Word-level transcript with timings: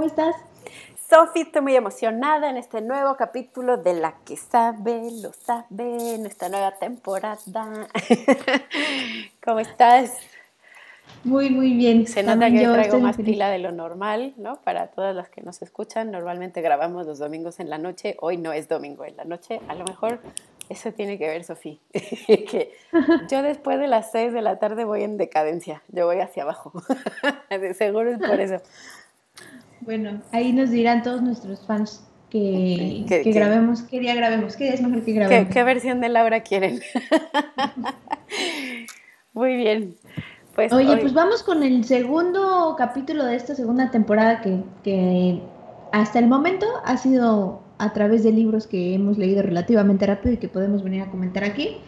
¿cómo 0.00 0.08
estás? 0.08 0.34
Sofi, 1.10 1.42
estoy 1.42 1.60
muy 1.60 1.76
emocionada 1.76 2.48
en 2.48 2.56
este 2.56 2.80
nuevo 2.80 3.16
capítulo 3.16 3.76
de 3.76 3.92
La 3.92 4.14
que 4.24 4.34
sabe, 4.34 5.10
lo 5.20 5.30
sabe, 5.34 6.16
nuestra 6.16 6.48
nueva 6.48 6.70
temporada. 6.78 7.36
¿Cómo 9.44 9.60
estás? 9.60 10.16
Muy, 11.22 11.50
muy 11.50 11.74
bien. 11.74 12.06
Se 12.06 12.22
nota 12.22 12.50
que 12.50 12.66
traigo 12.66 12.98
más 12.98 13.18
pila 13.18 13.50
de 13.50 13.58
lo 13.58 13.72
normal, 13.72 14.32
¿no? 14.38 14.62
Para 14.62 14.86
todas 14.86 15.14
las 15.14 15.28
que 15.28 15.42
nos 15.42 15.60
escuchan, 15.60 16.10
normalmente 16.10 16.62
grabamos 16.62 17.04
los 17.04 17.18
domingos 17.18 17.60
en 17.60 17.68
la 17.68 17.76
noche, 17.76 18.16
hoy 18.20 18.38
no 18.38 18.54
es 18.54 18.70
domingo 18.70 19.04
en 19.04 19.18
la 19.18 19.24
noche, 19.26 19.60
a 19.68 19.74
lo 19.74 19.84
mejor 19.84 20.20
eso 20.70 20.92
tiene 20.92 21.18
que 21.18 21.26
ver, 21.26 21.44
Sofía, 21.44 21.76
que 21.92 22.72
yo 23.30 23.42
después 23.42 23.78
de 23.78 23.86
las 23.86 24.10
6 24.12 24.32
de 24.32 24.40
la 24.40 24.58
tarde 24.58 24.86
voy 24.86 25.02
en 25.02 25.18
decadencia, 25.18 25.82
yo 25.88 26.06
voy 26.06 26.20
hacia 26.20 26.44
abajo, 26.44 26.72
seguro 27.74 28.12
es 28.12 28.18
por 28.18 28.40
eso. 28.40 28.62
Bueno, 29.80 30.20
ahí 30.32 30.52
nos 30.52 30.70
dirán 30.70 31.02
todos 31.02 31.22
nuestros 31.22 31.66
fans 31.66 32.04
que, 32.28 33.04
que, 33.08 33.32
grabemos, 33.32 33.82
qué 33.82 33.98
día 33.98 34.14
grabemos, 34.14 34.56
qué 34.56 34.64
día 34.64 34.74
es 34.74 34.82
mejor 34.82 35.04
que 35.04 35.12
grabemos. 35.12 35.52
¿Qué, 35.52 35.64
versión 35.64 36.00
de 36.00 36.08
Laura 36.08 36.40
quieren? 36.40 36.80
Muy 39.32 39.56
bien. 39.56 39.96
Pues 40.54 40.72
Oye, 40.72 40.96
pues 40.98 41.14
vamos 41.14 41.42
con 41.42 41.62
el 41.62 41.84
segundo 41.84 42.74
capítulo 42.76 43.24
de 43.24 43.36
esta 43.36 43.54
segunda 43.54 43.90
temporada 43.90 44.40
que, 44.42 44.62
que 44.84 45.40
hasta 45.92 46.18
el 46.18 46.26
momento 46.26 46.66
ha 46.84 46.96
sido 46.96 47.62
a 47.78 47.92
través 47.92 48.22
de 48.22 48.32
libros 48.32 48.66
que 48.66 48.94
hemos 48.94 49.16
leído 49.16 49.42
relativamente 49.42 50.06
rápido 50.06 50.34
y 50.34 50.36
que 50.36 50.48
podemos 50.48 50.82
venir 50.82 51.02
a 51.02 51.10
comentar 51.10 51.44
aquí. 51.44 51.78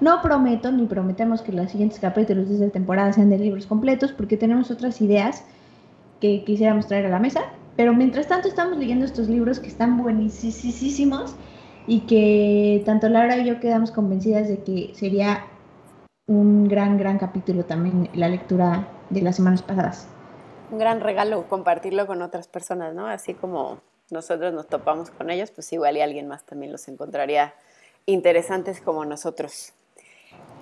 No 0.00 0.22
prometo 0.22 0.70
ni 0.70 0.86
prometemos 0.86 1.42
que 1.42 1.52
los 1.52 1.70
siguientes 1.70 1.98
capítulos 1.98 2.48
de 2.48 2.54
esta 2.54 2.70
temporada 2.70 3.12
sean 3.12 3.28
de 3.28 3.38
libros 3.38 3.66
completos 3.66 4.12
porque 4.12 4.36
tenemos 4.36 4.70
otras 4.70 5.00
ideas 5.00 5.44
que 6.20 6.44
quisiéramos 6.44 6.86
traer 6.86 7.06
a 7.06 7.10
la 7.10 7.18
mesa. 7.18 7.42
Pero 7.76 7.94
mientras 7.94 8.28
tanto 8.28 8.48
estamos 8.48 8.78
leyendo 8.78 9.04
estos 9.04 9.28
libros 9.28 9.58
que 9.58 9.68
están 9.68 9.96
buenísimos 9.96 11.34
y 11.86 12.00
que 12.00 12.82
tanto 12.84 13.08
Laura 13.08 13.38
y 13.38 13.46
yo 13.46 13.58
quedamos 13.58 13.90
convencidas 13.90 14.48
de 14.48 14.62
que 14.62 14.92
sería 14.94 15.46
un 16.26 16.68
gran, 16.68 16.98
gran 16.98 17.18
capítulo 17.18 17.64
también 17.64 18.08
la 18.14 18.28
lectura 18.28 18.88
de 19.08 19.22
las 19.22 19.36
semanas 19.36 19.62
pasadas. 19.62 20.08
Un 20.70 20.78
gran 20.78 21.00
regalo 21.00 21.48
compartirlo 21.48 22.06
con 22.06 22.22
otras 22.22 22.46
personas, 22.46 22.94
¿no? 22.94 23.06
Así 23.06 23.34
como 23.34 23.80
nosotros 24.10 24.52
nos 24.52 24.68
topamos 24.68 25.10
con 25.10 25.30
ellos, 25.30 25.50
pues 25.50 25.72
igual 25.72 25.96
y 25.96 26.00
alguien 26.00 26.28
más 26.28 26.44
también 26.44 26.70
los 26.70 26.86
encontraría 26.88 27.54
interesantes 28.06 28.80
como 28.80 29.04
nosotros. 29.04 29.72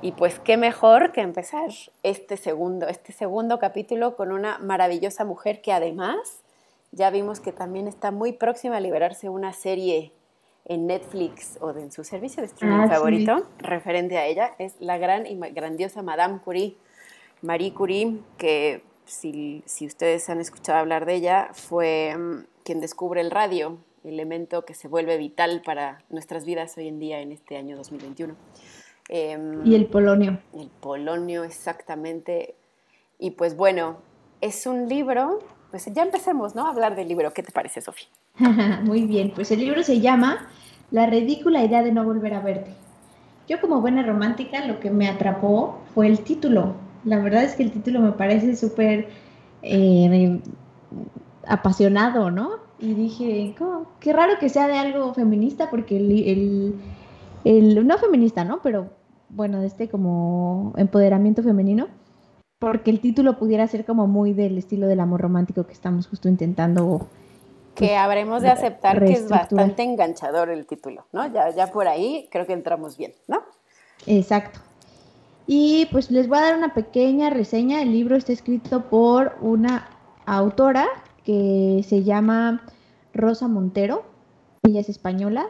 Y 0.01 0.13
pues 0.13 0.39
qué 0.39 0.57
mejor 0.57 1.13
que 1.13 1.21
empezar 1.21 1.71
este 2.03 2.37
segundo, 2.37 2.87
este 2.87 3.13
segundo 3.13 3.59
capítulo 3.59 4.15
con 4.17 4.31
una 4.31 4.59
maravillosa 4.59 5.25
mujer 5.25 5.61
que 5.61 5.73
además 5.73 6.43
ya 6.93 7.11
vimos 7.11 7.41
que 7.41 7.53
también 7.53 7.89
está 7.89 8.11
muy 8.11 8.33
próxima 8.33 8.77
a 8.77 8.81
liberarse 8.81 9.29
una 9.29 9.53
serie 9.53 10.13
en 10.65 10.87
Netflix 10.87 11.59
o 11.61 11.71
en 11.71 11.91
su 11.91 12.05
servicio 12.05 12.43
de 12.43 12.47
streaming 12.47 12.85
ah, 12.85 12.89
favorito 12.89 13.47
referente 13.59 14.19
a 14.19 14.27
ella. 14.27 14.53
Es 14.59 14.75
la 14.79 14.99
gran 14.99 15.27
y 15.27 15.37
grandiosa 15.51 16.03
Madame 16.03 16.39
Curie, 16.45 16.77
Marie 17.43 17.75
Curie, 17.75 18.19
que 18.37 18.83
si, 19.05 19.63
si 19.67 19.87
ustedes 19.87 20.29
han 20.29 20.41
escuchado 20.41 20.79
hablar 20.79 21.07
de 21.07 21.15
ella, 21.15 21.49
fue 21.53 22.15
mm, 22.17 22.47
quien 22.63 22.81
descubre 22.81 23.21
el 23.21 23.31
radio, 23.31 23.79
elemento 24.05 24.65
que 24.65 24.75
se 24.75 24.89
vuelve 24.89 25.17
vital 25.17 25.63
para 25.65 26.03
nuestras 26.11 26.45
vidas 26.45 26.77
hoy 26.77 26.89
en 26.89 26.99
día 26.99 27.21
en 27.21 27.33
este 27.33 27.57
año 27.57 27.77
2021. 27.77 28.35
Em, 29.09 29.67
y 29.67 29.75
el 29.75 29.87
polonio. 29.87 30.39
El 30.55 30.69
polonio, 30.81 31.45
exactamente. 31.45 32.55
Y 33.19 33.33
pues 33.33 33.57
bueno, 33.57 33.97
es 34.41 34.67
un 34.67 34.89
libro, 34.89 35.41
pues 35.71 35.87
ya 35.93 36.03
empecemos, 36.03 36.55
¿no? 36.55 36.67
A 36.67 36.71
hablar 36.71 36.95
del 36.97 37.09
libro. 37.09 37.33
¿Qué 37.33 37.43
te 37.43 37.53
parece, 37.53 37.81
Sofía? 37.81 38.09
Muy 38.83 39.03
bien, 39.03 39.33
pues 39.35 39.51
el 39.51 39.61
libro 39.61 39.83
se 39.83 40.01
llama 40.01 40.49
La 40.91 41.07
ridícula 41.07 41.65
idea 41.65 41.83
de 41.83 41.93
no 41.93 42.05
volver 42.05 42.35
a 42.35 42.41
verte. 42.41 42.71
Yo 43.49 43.61
como 43.61 43.81
buena 43.81 44.03
romántica 44.03 44.67
lo 44.67 44.79
que 44.79 44.91
me 44.91 45.09
atrapó 45.09 45.79
fue 45.95 46.07
el 46.07 46.21
título. 46.21 46.75
La 47.05 47.19
verdad 47.19 47.45
es 47.45 47.55
que 47.55 47.63
el 47.63 47.73
título 47.73 48.01
me 48.01 48.13
parece 48.13 48.55
súper 48.57 49.09
eh, 49.63 50.41
apasionado, 51.47 52.31
¿no? 52.31 52.69
Y 52.79 52.95
dije, 52.95 53.55
qué 54.01 54.13
raro 54.13 54.39
que 54.39 54.49
sea 54.49 54.69
de 54.69 54.79
algo 54.79 55.13
feminista 55.15 55.71
porque 55.71 55.97
el, 55.97 56.75
el, 57.45 57.87
no 57.87 57.99
feminista, 57.99 58.45
¿no? 58.45 58.61
Pero 58.63 58.91
bueno, 59.31 59.61
de 59.61 59.67
este 59.67 59.89
como 59.89 60.73
empoderamiento 60.77 61.43
femenino, 61.43 61.89
porque 62.59 62.91
el 62.91 63.01
título 63.01 63.39
pudiera 63.39 63.67
ser 63.67 63.85
como 63.85 64.07
muy 64.07 64.33
del 64.33 64.59
estilo 64.59 64.87
del 64.87 65.01
amor 65.01 65.21
romántico 65.21 65.67
que 65.67 65.73
estamos 65.73 66.09
justo 66.09 66.29
intentando. 66.29 67.09
Que 67.75 67.87
pues, 67.87 67.99
habremos 67.99 68.43
de 68.43 68.49
aceptar 68.49 69.05
que 69.05 69.13
es 69.13 69.29
bastante 69.29 69.83
enganchador 69.83 70.49
el 70.51 70.67
título, 70.67 71.07
¿no? 71.13 71.27
Ya, 71.33 71.51
ya 71.51 71.69
por 71.69 71.87
ahí 71.87 72.29
creo 72.31 72.47
que 72.47 72.53
entramos 72.53 72.97
bien, 72.97 73.13
¿no? 73.29 73.43
Exacto. 74.07 74.61
Y 75.47 75.87
pues 75.93 76.11
les 76.11 76.29
voy 76.29 76.39
a 76.39 76.43
dar 76.43 76.57
una 76.57 76.75
pequeña 76.75 77.31
reseña. 77.31 77.81
El 77.81 77.93
libro 77.93 78.17
está 78.17 78.33
escrito 78.33 78.83
por 78.91 79.37
una 79.41 79.89
autora 80.27 80.87
que 81.25 81.85
se 81.89 82.03
llama 82.03 82.63
Rosa 83.15 83.49
Montero. 83.49 84.05
Ella 84.65 84.81
es 84.81 84.89
española 84.89 85.47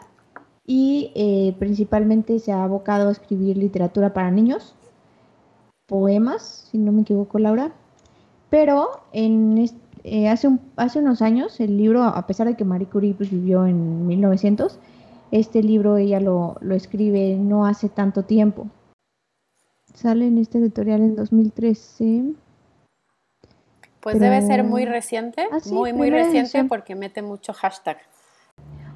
y 0.68 1.12
eh, 1.14 1.56
principalmente 1.58 2.38
se 2.38 2.52
ha 2.52 2.62
abocado 2.62 3.08
a 3.08 3.12
escribir 3.12 3.56
literatura 3.56 4.12
para 4.12 4.30
niños, 4.30 4.74
poemas, 5.86 6.68
si 6.70 6.76
no 6.76 6.92
me 6.92 7.00
equivoco 7.00 7.38
Laura, 7.38 7.72
pero 8.50 9.00
en 9.14 9.66
eh, 10.04 10.28
hace, 10.28 10.50
hace 10.76 10.98
unos 10.98 11.22
años 11.22 11.58
el 11.58 11.78
libro, 11.78 12.04
a 12.04 12.26
pesar 12.26 12.46
de 12.46 12.54
que 12.54 12.66
Marie 12.66 12.86
Curie 12.86 13.14
pues, 13.14 13.30
vivió 13.30 13.64
en 13.66 14.06
1900, 14.06 14.78
este 15.30 15.62
libro 15.62 15.96
ella 15.96 16.20
lo, 16.20 16.58
lo 16.60 16.74
escribe 16.74 17.36
no 17.36 17.64
hace 17.64 17.88
tanto 17.88 18.24
tiempo. 18.24 18.68
Sale 19.94 20.26
en 20.26 20.36
este 20.36 20.58
editorial 20.58 21.00
en 21.00 21.16
2013. 21.16 22.34
Pues 24.00 24.20
debe 24.20 24.42
ser 24.42 24.64
muy 24.64 24.84
reciente, 24.84 25.48
ah, 25.50 25.58
muy, 25.70 25.94
muy 25.94 26.10
reciente 26.10 26.62
porque 26.64 26.94
mete 26.94 27.22
mucho 27.22 27.54
hashtag. 27.54 27.96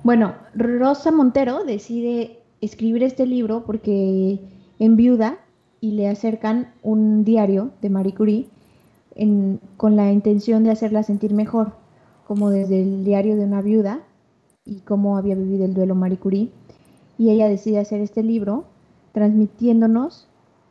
Bueno, 0.04 0.34
Rosa 0.54 1.12
Montero 1.12 1.62
decide 1.64 2.40
escribir 2.60 3.04
este 3.04 3.24
libro 3.24 3.64
porque 3.64 4.40
en 4.80 4.96
viuda 4.96 5.38
y 5.80 5.92
le 5.92 6.08
acercan 6.08 6.72
un 6.82 7.24
diario 7.24 7.70
de 7.80 7.88
Marie 7.88 8.14
Curie 8.14 8.48
con 9.76 9.94
la 9.94 10.10
intención 10.10 10.64
de 10.64 10.70
hacerla 10.70 11.04
sentir 11.04 11.34
mejor, 11.34 11.74
como 12.26 12.50
desde 12.50 12.82
el 12.82 13.04
diario 13.04 13.36
de 13.36 13.44
una 13.44 13.62
viuda 13.62 14.00
y 14.64 14.80
cómo 14.80 15.16
había 15.16 15.36
vivido 15.36 15.64
el 15.66 15.74
duelo 15.74 15.94
Marie 15.94 16.19
Curie. 16.19 16.50
Y 17.16 17.30
ella 17.30 17.48
decide 17.48 17.78
hacer 17.78 18.00
este 18.00 18.24
libro 18.24 18.64
transmitiéndonos 19.12 20.26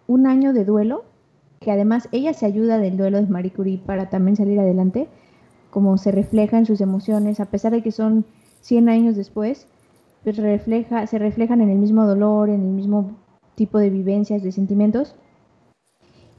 un 0.07 0.27
año 0.27 0.51
de 0.51 0.65
duelo, 0.65 1.05
que 1.61 1.71
además 1.71 2.09
ella 2.11 2.33
se 2.33 2.47
ayuda 2.47 2.79
del 2.79 2.97
duelo 2.97 3.21
de 3.21 3.27
Marie 3.27 3.51
Curie 3.51 3.77
para 3.85 4.09
también 4.09 4.35
salir 4.35 4.59
adelante, 4.59 5.07
como 5.69 5.97
se 5.97 6.11
refleja 6.11 6.57
en 6.57 6.65
sus 6.65 6.81
emociones, 6.81 7.39
a 7.39 7.45
pesar 7.45 7.71
de 7.71 7.81
que 7.81 7.91
son 7.93 8.25
100 8.61 8.89
años 8.89 9.15
después, 9.15 9.67
pues 10.23 10.37
refleja, 10.37 11.05
se 11.07 11.19
reflejan 11.19 11.61
en 11.61 11.69
el 11.69 11.77
mismo 11.77 12.05
dolor, 12.05 12.49
en 12.49 12.61
el 12.61 12.71
mismo 12.71 13.17
tipo 13.55 13.77
de 13.79 13.89
vivencias, 13.89 14.43
de 14.43 14.51
sentimientos, 14.51 15.15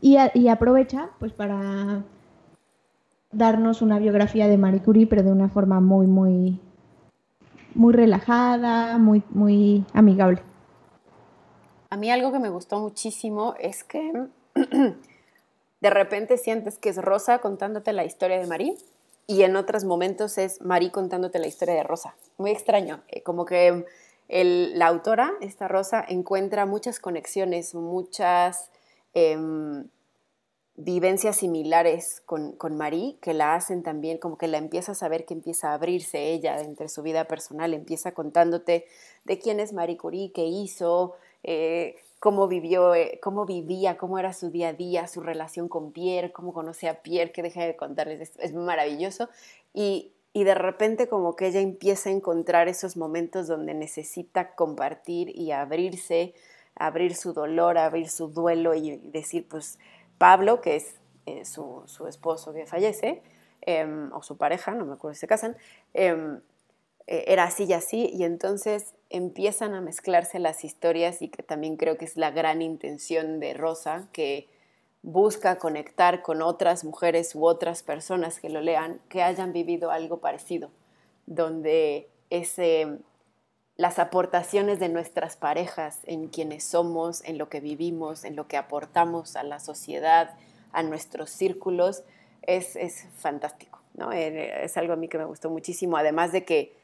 y, 0.01 0.17
y 0.35 0.49
aprovecha 0.49 1.11
pues 1.19 1.33
para 1.33 2.03
darnos 3.31 3.83
una 3.83 3.99
biografía 3.99 4.49
de 4.49 4.59
Marie 4.59 4.83
Curie, 4.83 5.07
pero 5.07 5.23
de 5.23 5.33
una 5.33 5.49
forma 5.49 5.81
muy, 5.81 6.07
muy, 6.07 6.61
muy 7.75 7.93
relajada, 7.93 8.99
muy, 8.99 9.23
muy 9.31 9.85
amigable. 9.93 10.43
A 11.91 11.97
mí 11.97 12.11
algo 12.11 12.33
que 12.33 12.39
me 12.39 12.49
gustó 12.49 12.79
muchísimo 12.79 13.55
es 13.59 13.85
que 13.85 14.29
de 15.81 15.91
repente 15.91 16.39
sientes 16.39 16.79
que 16.79 16.89
es 16.89 16.97
Rosa 16.99 17.39
contándote 17.41 17.93
la 17.93 18.05
historia 18.05 18.39
de 18.39 18.47
Marie 18.47 18.77
y 19.27 19.43
en 19.43 19.57
otros 19.57 19.85
momentos 19.85 20.39
es 20.39 20.61
Marí 20.61 20.91
contándote 20.91 21.39
la 21.39 21.47
historia 21.47 21.75
de 21.75 21.83
Rosa. 21.83 22.17
Muy 22.39 22.51
extraño, 22.51 23.03
eh, 23.09 23.23
como 23.23 23.45
que 23.45 23.85
la 24.29 24.87
autora, 24.87 25.33
esta 25.41 25.69
Rosa, 25.69 26.05
encuentra 26.09 26.65
muchas 26.65 27.01
conexiones, 27.01 27.75
muchas 27.75 28.71
em, 29.13 29.89
vivencias 30.75 31.37
similares 31.37 32.23
con, 32.25 32.53
con 32.53 32.77
Marí 32.77 33.19
que 33.21 33.35
la 33.35 33.55
hacen 33.55 33.83
también, 33.83 34.19
como 34.19 34.39
que 34.39 34.49
la 34.49 34.59
empieza 34.59 34.93
a 34.93 34.95
saber 34.95 35.27
que 35.27 35.35
empieza 35.35 35.71
a 35.71 35.75
abrirse 35.75 36.33
ella 36.33 36.61
entre 36.61 36.89
su 36.89 37.03
vida 37.03 37.27
personal, 37.27 37.75
empieza 37.75 38.13
contándote 38.13 38.87
de 39.25 39.39
quién 39.39 39.61
es 39.61 39.73
Marie 39.73 39.99
Curie, 39.99 40.33
qué 40.33 40.47
hizo, 40.47 41.15
eh, 41.43 41.97
cómo 42.23 42.47
vivió, 42.47 42.95
eh, 42.95 43.19
cómo 43.21 43.47
vivía, 43.47 43.99
cómo 43.99 44.17
era 44.17 44.33
su 44.33 44.49
día 44.53 44.69
a 44.69 44.73
día, 44.75 45.09
su 45.09 45.23
relación 45.23 45.69
con 45.69 45.91
Pierre, 45.91 46.31
cómo 46.31 46.53
conocía 46.53 46.93
a 46.93 47.03
Pierre, 47.03 47.33
que 47.33 47.43
deja 47.43 47.67
de 47.67 47.75
contarles 47.75 48.21
esto, 48.21 48.39
es 48.41 48.55
maravilloso. 48.55 49.29
Y, 49.75 50.13
y 50.33 50.45
de 50.45 50.55
repente 50.55 51.09
como 51.09 51.35
que 51.35 51.49
ella 51.49 51.59
empieza 51.59 52.11
a 52.11 52.13
encontrar 52.13 52.69
esos 52.69 52.97
momentos 52.97 53.49
donde 53.49 53.75
necesita 53.75 54.55
compartir 54.55 55.37
y 55.37 55.51
abrirse, 55.51 56.33
abrir 56.77 57.17
su 57.17 57.33
dolor, 57.33 57.77
abrir 57.77 58.09
su 58.09 58.29
duelo 58.29 58.77
y 58.77 58.99
decir, 58.99 59.49
pues 59.49 59.81
Pablo, 60.17 60.61
que 60.61 60.77
es 60.77 61.01
eh, 61.27 61.45
su, 61.45 61.83
su, 61.87 62.07
esposo 62.07 62.53
que 62.53 62.67
fallece, 62.67 63.21
em, 63.63 64.13
o 64.13 64.23
su 64.23 64.37
pareja, 64.37 64.75
no 64.75 64.87
me 64.87 64.93
acuerdo 64.93 65.15
si 65.15 65.21
se 65.23 65.27
casan, 65.27 65.57
em, 65.93 66.41
eh, 67.09 67.25
era 67.27 67.43
así 67.43 67.65
y 67.65 67.73
así, 67.73 68.09
y 68.13 68.23
entonces 68.23 68.95
empiezan 69.13 69.75
a 69.75 69.81
mezclarse 69.81 70.39
las 70.39 70.65
historias 70.65 71.23
y 71.23 71.29
que 71.29 71.43
también 71.43 71.77
creo 71.77 71.99
que 71.99 72.07
es 72.07 72.17
la 72.17 72.31
gran 72.31 72.63
intención 72.63 73.41
de 73.41 73.55
Rosa, 73.55 74.09
que 74.13 74.49
busca 75.03 75.59
conectar 75.59 76.23
con 76.23 76.43
otras 76.43 76.85
mujeres 76.85 77.35
u 77.35 77.45
otras 77.45 77.83
personas 77.83 78.41
que 78.41 78.49
lo 78.49 78.61
lean, 78.61 79.01
que 79.09 79.23
hayan 79.23 79.53
vivido 79.53 79.91
algo 79.91 80.19
parecido, 80.19 80.71
donde 81.27 82.09
ese, 82.31 82.99
las 83.77 83.99
aportaciones 83.99 84.81
de 84.81 84.89
nuestras 84.89 85.37
parejas 85.37 86.01
en 86.05 86.29
quienes 86.29 86.65
somos, 86.65 87.23
en 87.25 87.37
lo 87.37 87.49
que 87.49 87.61
vivimos, 87.61 88.25
en 88.25 88.35
lo 88.35 88.47
que 88.47 88.57
aportamos 88.57 89.37
a 89.37 89.43
la 89.43 89.61
sociedad, 89.61 90.35
a 90.73 90.83
nuestros 90.83 91.31
círculos, 91.31 92.05
es, 92.43 92.77
es 92.77 93.07
fantástico. 93.19 93.81
¿no? 93.95 94.11
Eh, 94.13 94.65
es 94.65 94.77
algo 94.79 94.95
a 94.95 94.97
mí 94.97 95.09
que 95.09 95.19
me 95.19 95.27
gustó 95.27 95.51
muchísimo, 95.51 95.99
además 95.99 96.33
de 96.33 96.45
que 96.45 96.82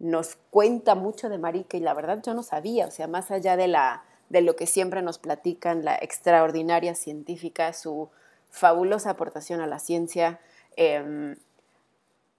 nos 0.00 0.36
cuenta 0.50 0.94
mucho 0.94 1.28
de 1.28 1.38
Marique 1.38 1.76
y 1.76 1.80
la 1.80 1.94
verdad 1.94 2.22
yo 2.24 2.34
no 2.34 2.42
sabía, 2.42 2.86
o 2.86 2.90
sea, 2.90 3.06
más 3.06 3.30
allá 3.30 3.56
de, 3.56 3.68
la, 3.68 4.02
de 4.30 4.40
lo 4.40 4.56
que 4.56 4.66
siempre 4.66 5.02
nos 5.02 5.18
platican, 5.18 5.84
la 5.84 5.94
extraordinaria 5.94 6.94
científica, 6.94 7.72
su 7.74 8.08
fabulosa 8.50 9.10
aportación 9.10 9.60
a 9.60 9.66
la 9.66 9.78
ciencia, 9.78 10.40
em, 10.76 11.36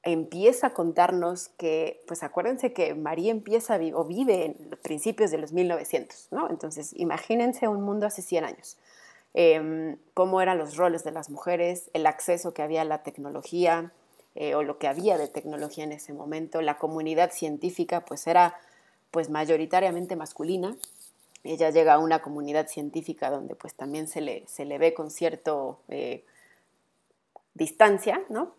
empieza 0.04 0.68
a 0.68 0.74
contarnos 0.74 1.50
que, 1.50 2.04
pues 2.08 2.24
acuérdense 2.24 2.74
que 2.74 2.96
María 2.96 3.32
empieza 3.32 3.80
o 3.94 4.04
vive 4.06 4.46
en 4.46 4.78
principios 4.82 5.30
de 5.30 5.38
los 5.38 5.54
1900, 5.54 6.30
¿no? 6.32 6.50
Entonces, 6.50 6.92
imagínense 6.98 7.68
un 7.68 7.84
mundo 7.84 8.08
hace 8.08 8.24
100 8.24 8.46
años. 8.46 8.78
Em, 9.36 9.98
cómo 10.16 10.42
eran 10.42 10.58
los 10.58 10.76
roles 10.76 11.04
de 11.04 11.12
las 11.12 11.30
mujeres, 11.30 11.92
el 11.94 12.08
acceso 12.08 12.54
que 12.54 12.64
había 12.64 12.82
a 12.82 12.86
la 12.86 13.04
tecnología, 13.04 13.94
eh, 14.36 14.56
o 14.56 14.64
lo 14.64 14.78
que 14.78 14.88
había 14.88 15.18
de 15.18 15.28
tecnología 15.28 15.84
en 15.84 15.92
ese 15.92 16.14
momento. 16.14 16.62
La 16.62 16.78
comunidad 16.78 17.32
científica 17.32 18.06
pues 18.06 18.28
era 18.28 18.56
pues 19.12 19.30
mayoritariamente 19.30 20.16
masculina. 20.16 20.76
Ella 21.44 21.70
llega 21.70 21.96
a 21.96 22.00
una 22.00 22.22
comunidad 22.22 22.68
científica 22.68 23.30
donde 23.30 23.56
pues 23.56 23.74
también 23.74 24.08
se 24.08 24.22
le, 24.22 24.44
se 24.48 24.66
le 24.66 24.78
ve 24.78 24.94
con 24.94 25.12
cierto 25.12 25.80
eh, 25.90 26.24
distancia, 27.54 28.22
¿no? 28.30 28.54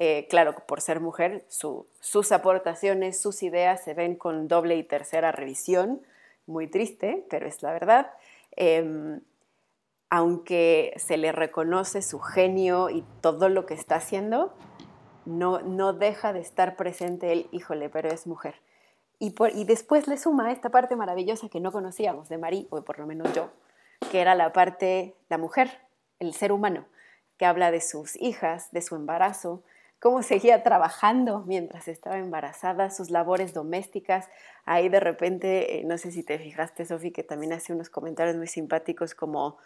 Eh, 0.00 0.28
claro, 0.30 0.54
por 0.66 0.80
ser 0.80 1.00
mujer, 1.00 1.44
sus 1.48 2.32
aportaciones, 2.32 3.20
sus 3.20 3.42
ideas 3.42 3.82
se 3.82 3.94
ven 3.94 4.14
con 4.14 4.46
doble 4.46 4.76
y 4.76 4.84
tercera 4.84 5.32
revisión, 5.32 6.00
muy 6.46 6.68
triste, 6.68 7.26
pero 7.28 7.48
es 7.48 7.62
la 7.62 7.72
verdad. 7.72 8.12
Em, 8.52 9.20
aunque 10.08 10.94
se 10.96 11.16
le 11.16 11.32
reconoce 11.32 12.00
su 12.02 12.20
genio 12.20 12.90
y 12.90 13.04
todo 13.20 13.48
lo 13.48 13.66
que 13.66 13.74
está 13.74 13.96
haciendo, 13.96 14.54
no, 15.28 15.92
deja 15.92 16.32
de 16.32 16.40
estar 16.40 16.76
presente 16.76 17.32
el, 17.32 17.48
híjole, 17.52 17.88
pero 17.88 18.08
es 18.08 18.26
mujer. 18.26 18.56
Y, 19.18 19.34
y 19.54 19.64
después 19.64 20.08
le 20.08 20.16
suma 20.16 20.52
esta 20.52 20.70
parte 20.70 20.96
maravillosa 20.96 21.48
que 21.48 21.60
no 21.60 21.72
conocíamos 21.72 22.28
de 22.28 22.38
Marí, 22.38 22.66
o 22.70 22.82
por 22.82 22.98
lo 22.98 23.06
menos 23.06 23.32
yo, 23.34 23.50
que 24.10 24.20
era 24.20 24.34
la 24.34 24.52
parte, 24.52 25.14
la 25.28 25.38
mujer, 25.38 25.80
el 26.18 26.34
ser 26.34 26.52
humano, 26.52 26.86
que 27.36 27.46
habla 27.46 27.70
de 27.70 27.80
sus 27.80 28.16
hijas, 28.20 28.70
de 28.72 28.82
su 28.82 28.96
embarazo, 28.96 29.62
cómo 30.00 30.22
seguía 30.22 30.62
trabajando 30.62 31.44
mientras 31.46 31.88
estaba 31.88 32.18
embarazada, 32.18 32.90
sus 32.90 33.10
labores 33.10 33.52
domésticas. 33.52 34.28
Ahí 34.64 34.88
de 34.88 35.00
repente, 35.00 35.80
eh, 35.80 35.84
no 35.84 35.98
sé 35.98 36.10
si 36.10 36.22
te 36.22 36.38
fijaste, 36.38 36.84
Sofi, 36.84 37.10
que 37.10 37.22
también 37.22 37.52
hace 37.52 37.72
unos 37.72 37.90
comentarios 37.90 38.36
muy 38.36 38.46
simpáticos 38.46 39.14
como 39.14 39.58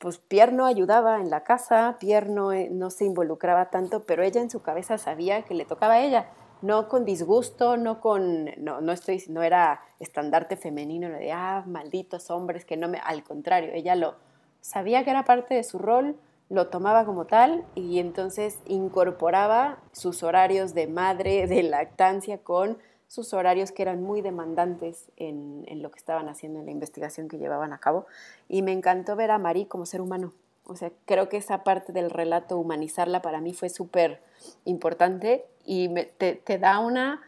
pues 0.00 0.16
Pierre 0.16 0.52
no 0.52 0.64
ayudaba 0.64 1.20
en 1.20 1.28
la 1.28 1.44
casa, 1.44 1.96
Pierre 2.00 2.30
no, 2.30 2.52
eh, 2.52 2.70
no, 2.70 2.90
se 2.90 3.04
involucraba 3.04 3.66
tanto, 3.66 4.00
pero 4.00 4.22
ella 4.22 4.40
en 4.40 4.48
su 4.48 4.62
cabeza 4.62 4.96
sabía 4.96 5.42
que 5.42 5.52
le 5.52 5.66
tocaba 5.66 5.94
a 5.94 6.00
ella, 6.00 6.30
no 6.62 6.88
con 6.88 7.04
disgusto, 7.04 7.76
no 7.76 8.00
con, 8.00 8.46
no, 8.56 8.80
no 8.80 8.92
estoy, 8.92 9.22
no 9.28 9.42
era 9.42 9.82
estandarte 9.98 10.56
femenino, 10.56 11.10
de, 11.10 11.32
ah, 11.32 11.64
malditos 11.66 12.30
hombres, 12.30 12.64
que 12.64 12.78
no 12.78 12.88
me, 12.88 12.98
al 12.98 13.22
contrario, 13.22 13.72
ella 13.74 13.94
lo 13.94 14.14
sabía 14.62 15.04
que 15.04 15.10
era 15.10 15.24
parte 15.24 15.54
de 15.54 15.64
su 15.64 15.78
rol, 15.78 16.16
lo 16.48 16.68
tomaba 16.68 17.04
como 17.04 17.26
tal 17.26 17.66
y 17.74 17.98
entonces 17.98 18.58
incorporaba 18.66 19.80
sus 19.92 20.22
horarios 20.22 20.72
de 20.72 20.86
madre, 20.86 21.46
de 21.46 21.62
lactancia 21.62 22.38
con 22.38 22.78
sus 23.10 23.34
horarios 23.34 23.72
que 23.72 23.82
eran 23.82 24.04
muy 24.04 24.20
demandantes 24.20 25.10
en, 25.16 25.64
lo 25.82 25.90
que 25.90 25.98
estaban 25.98 26.28
haciendo 26.28 26.60
en 26.60 26.66
la 26.66 26.70
investigación 26.70 27.26
que 27.26 27.38
llevaban 27.38 27.72
a 27.72 27.78
cabo. 27.78 28.06
Y 28.48 28.62
me 28.62 28.70
encantó 28.70 29.16
ver 29.16 29.32
a 29.32 29.38
Marie 29.38 29.66
como 29.66 29.84
ser 29.84 30.00
humano. 30.00 30.32
O 30.64 30.76
sea, 30.76 30.92
creo 31.06 31.28
que 31.28 31.36
esa 31.36 31.64
parte 31.64 31.92
del 31.92 32.10
relato, 32.10 32.56
humanizarla 32.56 33.20
para 33.20 33.40
mí 33.40 33.52
fue 33.52 33.68
súper 33.68 34.22
importante 34.64 35.44
y 35.64 35.92
te, 36.18 36.36
te 36.36 36.58
da 36.58 36.78
una... 36.78 37.20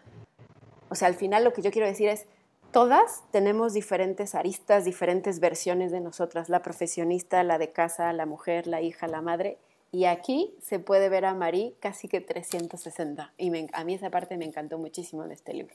O 0.89 0.95
sea, 0.95 1.09
al 1.09 1.17
final 1.17 1.43
lo 1.43 1.53
que 1.53 1.63
yo 1.63 1.73
quiero 1.73 1.89
decir 1.89 2.09
es, 2.09 2.27
todas 2.71 3.25
tenemos 3.33 3.73
diferentes 3.73 4.37
aristas, 4.37 4.85
diferentes 4.85 5.41
versiones 5.41 5.91
de 5.91 5.99
nosotras, 5.99 6.49
la 6.49 6.63
profesionista, 6.63 7.43
la 7.43 7.59
de 7.59 7.73
casa, 7.73 8.13
la 8.13 8.25
mujer, 8.25 8.69
la 8.69 8.83
hija, 8.83 9.09
la 9.09 9.21
madre, 9.21 9.59
y 9.93 10.07
aquí 10.07 10.55
se 10.63 10.79
puede 10.79 11.11
ver 11.11 11.27
a 11.27 11.35
Marie 11.35 11.75
casi 11.79 12.09
que 12.09 12.23
360. 12.23 13.31
Y 13.37 13.53
a 13.73 13.85
mí 13.85 13.95
esa 13.95 14.11
parte 14.11 14.39
me 14.39 14.47
encantó 14.47 14.79
muchísimo 14.79 15.25
de 15.25 15.35
este 15.35 15.53
libro. 15.53 15.75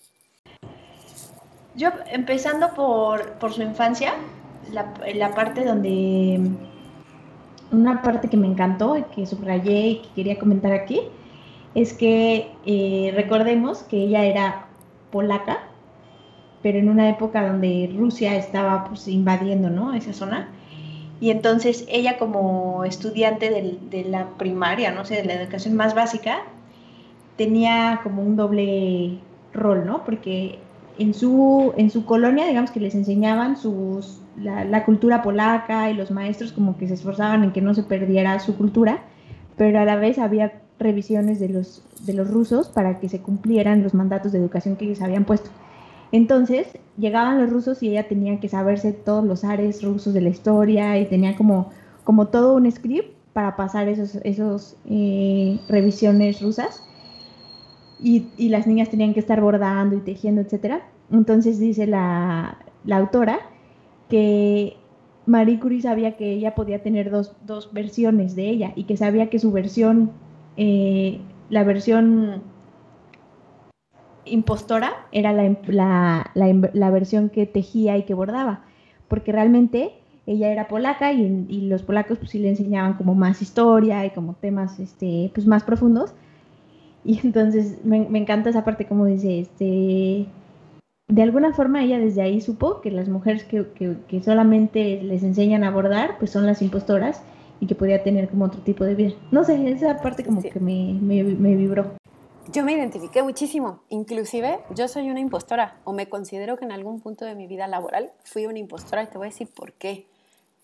Yo, 1.75 1.89
empezando 2.11 2.73
por, 2.73 3.33
por 3.33 3.53
su 3.53 3.61
infancia, 3.61 4.15
la, 4.71 4.91
la, 5.13 5.35
parte 5.35 5.63
donde... 5.63 6.41
Una 7.69 8.01
parte 8.01 8.27
que 8.29 8.37
me 8.37 8.47
encantó 8.47 8.97
y 8.97 9.03
que 9.03 9.25
subrayé 9.25 9.87
y 9.87 10.01
que 10.01 10.09
quería 10.15 10.39
comentar 10.39 10.71
aquí 10.71 11.01
es 11.75 11.93
que 11.93 12.49
eh, 12.65 13.11
recordemos 13.13 13.83
que 13.83 13.97
ella 13.97 14.23
era 14.23 14.67
polaca, 15.11 15.59
pero 16.63 16.79
en 16.79 16.89
una 16.89 17.09
época 17.09 17.45
donde 17.45 17.93
Rusia 17.95 18.35
estaba 18.35 18.85
pues, 18.85 19.07
invadiendo 19.07 19.69
¿no? 19.69 19.93
esa 19.93 20.13
zona 20.13 20.49
y 21.19 21.31
entonces 21.31 21.85
ella 21.89 22.17
como 22.17 22.83
estudiante 22.83 23.49
de, 23.49 24.03
la 24.03 24.29
primaria, 24.37 24.91
no 24.91 25.03
sé, 25.05 25.15
de 25.15 25.25
la 25.25 25.33
educación 25.33 25.75
más 25.75 25.95
básica, 25.95 26.39
tenía 27.37 28.01
como 28.03 28.21
un 28.21 28.35
doble 28.35 29.19
rol, 29.53 29.85
¿no? 29.85 30.03
Porque 30.05 30.59
en 30.99 31.13
su, 31.13 31.73
en 31.77 31.89
su 31.89 32.05
colonia, 32.05 32.45
digamos 32.45 32.71
que 32.71 32.79
les 32.79 32.93
enseñaban 32.93 33.57
sus, 33.57 34.21
la, 34.37 34.85
cultura 34.85 35.23
polaca 35.23 35.89
y 35.89 35.95
los 35.95 36.11
maestros 36.11 36.51
como 36.51 36.77
que 36.77 36.87
se 36.87 36.93
esforzaban 36.93 37.43
en 37.43 37.51
que 37.51 37.61
no 37.61 37.73
se 37.73 37.83
perdiera 37.83 38.39
su 38.39 38.55
cultura, 38.55 39.01
pero 39.55 39.79
a 39.79 39.85
la 39.85 39.95
vez 39.95 40.19
había 40.19 40.61
revisiones 40.79 41.39
de 41.39 41.49
los, 41.49 41.83
de 42.05 42.13
los 42.13 42.29
rusos 42.29 42.69
para 42.69 42.99
que 42.99 43.09
se 43.09 43.21
cumplieran 43.21 43.81
los 43.81 43.95
mandatos 43.95 44.31
de 44.31 44.37
educación 44.37 44.75
que 44.75 44.85
ellos 44.85 45.01
habían 45.01 45.25
puesto. 45.25 45.49
Entonces 46.11 46.67
llegaban 46.97 47.39
los 47.41 47.51
rusos 47.51 47.83
y 47.83 47.89
ella 47.89 48.07
tenía 48.07 48.39
que 48.39 48.49
saberse 48.49 48.93
todos 48.93 49.25
los 49.25 49.43
ares 49.43 49.83
rusos 49.83 50.13
de 50.13 50.21
la 50.21 50.29
historia 50.29 50.97
y 50.99 51.05
tenía 51.05 51.35
como, 51.35 51.71
como 52.03 52.27
todo 52.27 52.55
un 52.55 52.71
script 52.71 53.13
para 53.33 53.55
pasar 53.55 53.87
esos, 53.87 54.15
esos 54.23 54.77
eh, 54.89 55.59
revisiones 55.69 56.41
rusas. 56.41 56.83
Y, 57.99 58.27
y, 58.37 58.49
las 58.49 58.67
niñas 58.67 58.89
tenían 58.89 59.13
que 59.13 59.19
estar 59.19 59.41
bordando 59.41 59.95
y 59.95 60.01
tejiendo, 60.01 60.41
etc. 60.41 60.83
Entonces 61.11 61.59
dice 61.59 61.87
la, 61.87 62.59
la 62.83 62.97
autora 62.97 63.39
que 64.07 64.77
Marie 65.27 65.59
Curie 65.59 65.81
sabía 65.81 66.15
que 66.15 66.31
ella 66.31 66.55
podía 66.55 66.81
tener 66.81 67.11
dos, 67.11 67.35
dos 67.45 67.73
versiones 67.73 68.35
de 68.35 68.49
ella 68.49 68.71
y 68.75 68.85
que 68.85 68.97
sabía 68.97 69.29
que 69.29 69.39
su 69.39 69.51
versión, 69.51 70.11
eh, 70.55 71.19
la 71.49 71.63
versión 71.63 72.41
impostora 74.29 74.93
era 75.11 75.33
la, 75.33 76.31
la, 76.73 76.89
versión 76.91 77.29
que 77.29 77.45
tejía 77.45 77.97
y 77.97 78.03
que 78.03 78.13
bordaba, 78.13 78.61
porque 79.07 79.31
realmente 79.31 79.93
ella 80.25 80.51
era 80.51 80.67
polaca 80.67 81.13
y, 81.13 81.67
los 81.67 81.83
polacos 81.83 82.17
pues 82.17 82.31
sí 82.31 82.39
le 82.39 82.49
enseñaban 82.49 82.93
como 82.93 83.15
más 83.15 83.41
historia 83.41 84.05
y 84.05 84.11
como 84.11 84.33
temas 84.33 84.79
este, 84.79 85.31
pues 85.33 85.47
más 85.47 85.63
profundos. 85.63 86.13
Y 87.05 87.19
entonces 87.23 87.83
me, 87.85 87.97
encanta 88.17 88.49
esa 88.49 88.65
parte 88.65 88.85
como 88.85 89.05
dice, 89.05 89.39
este, 89.39 90.27
de 91.07 91.21
alguna 91.21 91.53
forma 91.53 91.83
ella 91.83 91.99
desde 91.99 92.21
ahí 92.21 92.41
supo 92.41 92.81
que 92.81 92.91
las 92.91 93.07
mujeres 93.07 93.45
que, 93.45 94.21
solamente 94.21 95.01
les 95.01 95.23
enseñan 95.23 95.63
a 95.63 95.71
bordar 95.71 96.17
pues 96.19 96.31
son 96.31 96.45
las 96.45 96.61
impostoras 96.61 97.23
y 97.59 97.67
que 97.67 97.75
podía 97.75 98.03
tener 98.03 98.29
como 98.29 98.45
otro 98.45 98.61
tipo 98.61 98.83
de 98.83 98.95
vida. 98.95 99.13
No 99.31 99.43
sé, 99.43 99.69
esa 99.69 100.01
parte 100.01 100.23
como 100.23 100.41
que 100.41 100.59
me, 100.59 100.93
me, 101.01 101.23
me 101.23 101.55
vibró. 101.55 101.96
Yo 102.49 102.63
me 102.63 102.71
identifiqué 102.71 103.23
muchísimo, 103.23 103.83
inclusive 103.89 104.59
yo 104.73 104.87
soy 104.87 105.09
una 105.09 105.19
impostora 105.19 105.81
o 105.83 105.91
me 105.91 106.07
considero 106.07 106.55
que 106.57 106.63
en 106.63 106.71
algún 106.71 107.01
punto 107.01 107.25
de 107.25 107.35
mi 107.35 107.45
vida 107.45 107.67
laboral 107.67 108.13
fui 108.23 108.45
una 108.45 108.57
impostora 108.57 109.03
y 109.03 109.07
te 109.07 109.17
voy 109.17 109.27
a 109.27 109.31
decir 109.31 109.49
por 109.53 109.73
qué. 109.73 110.07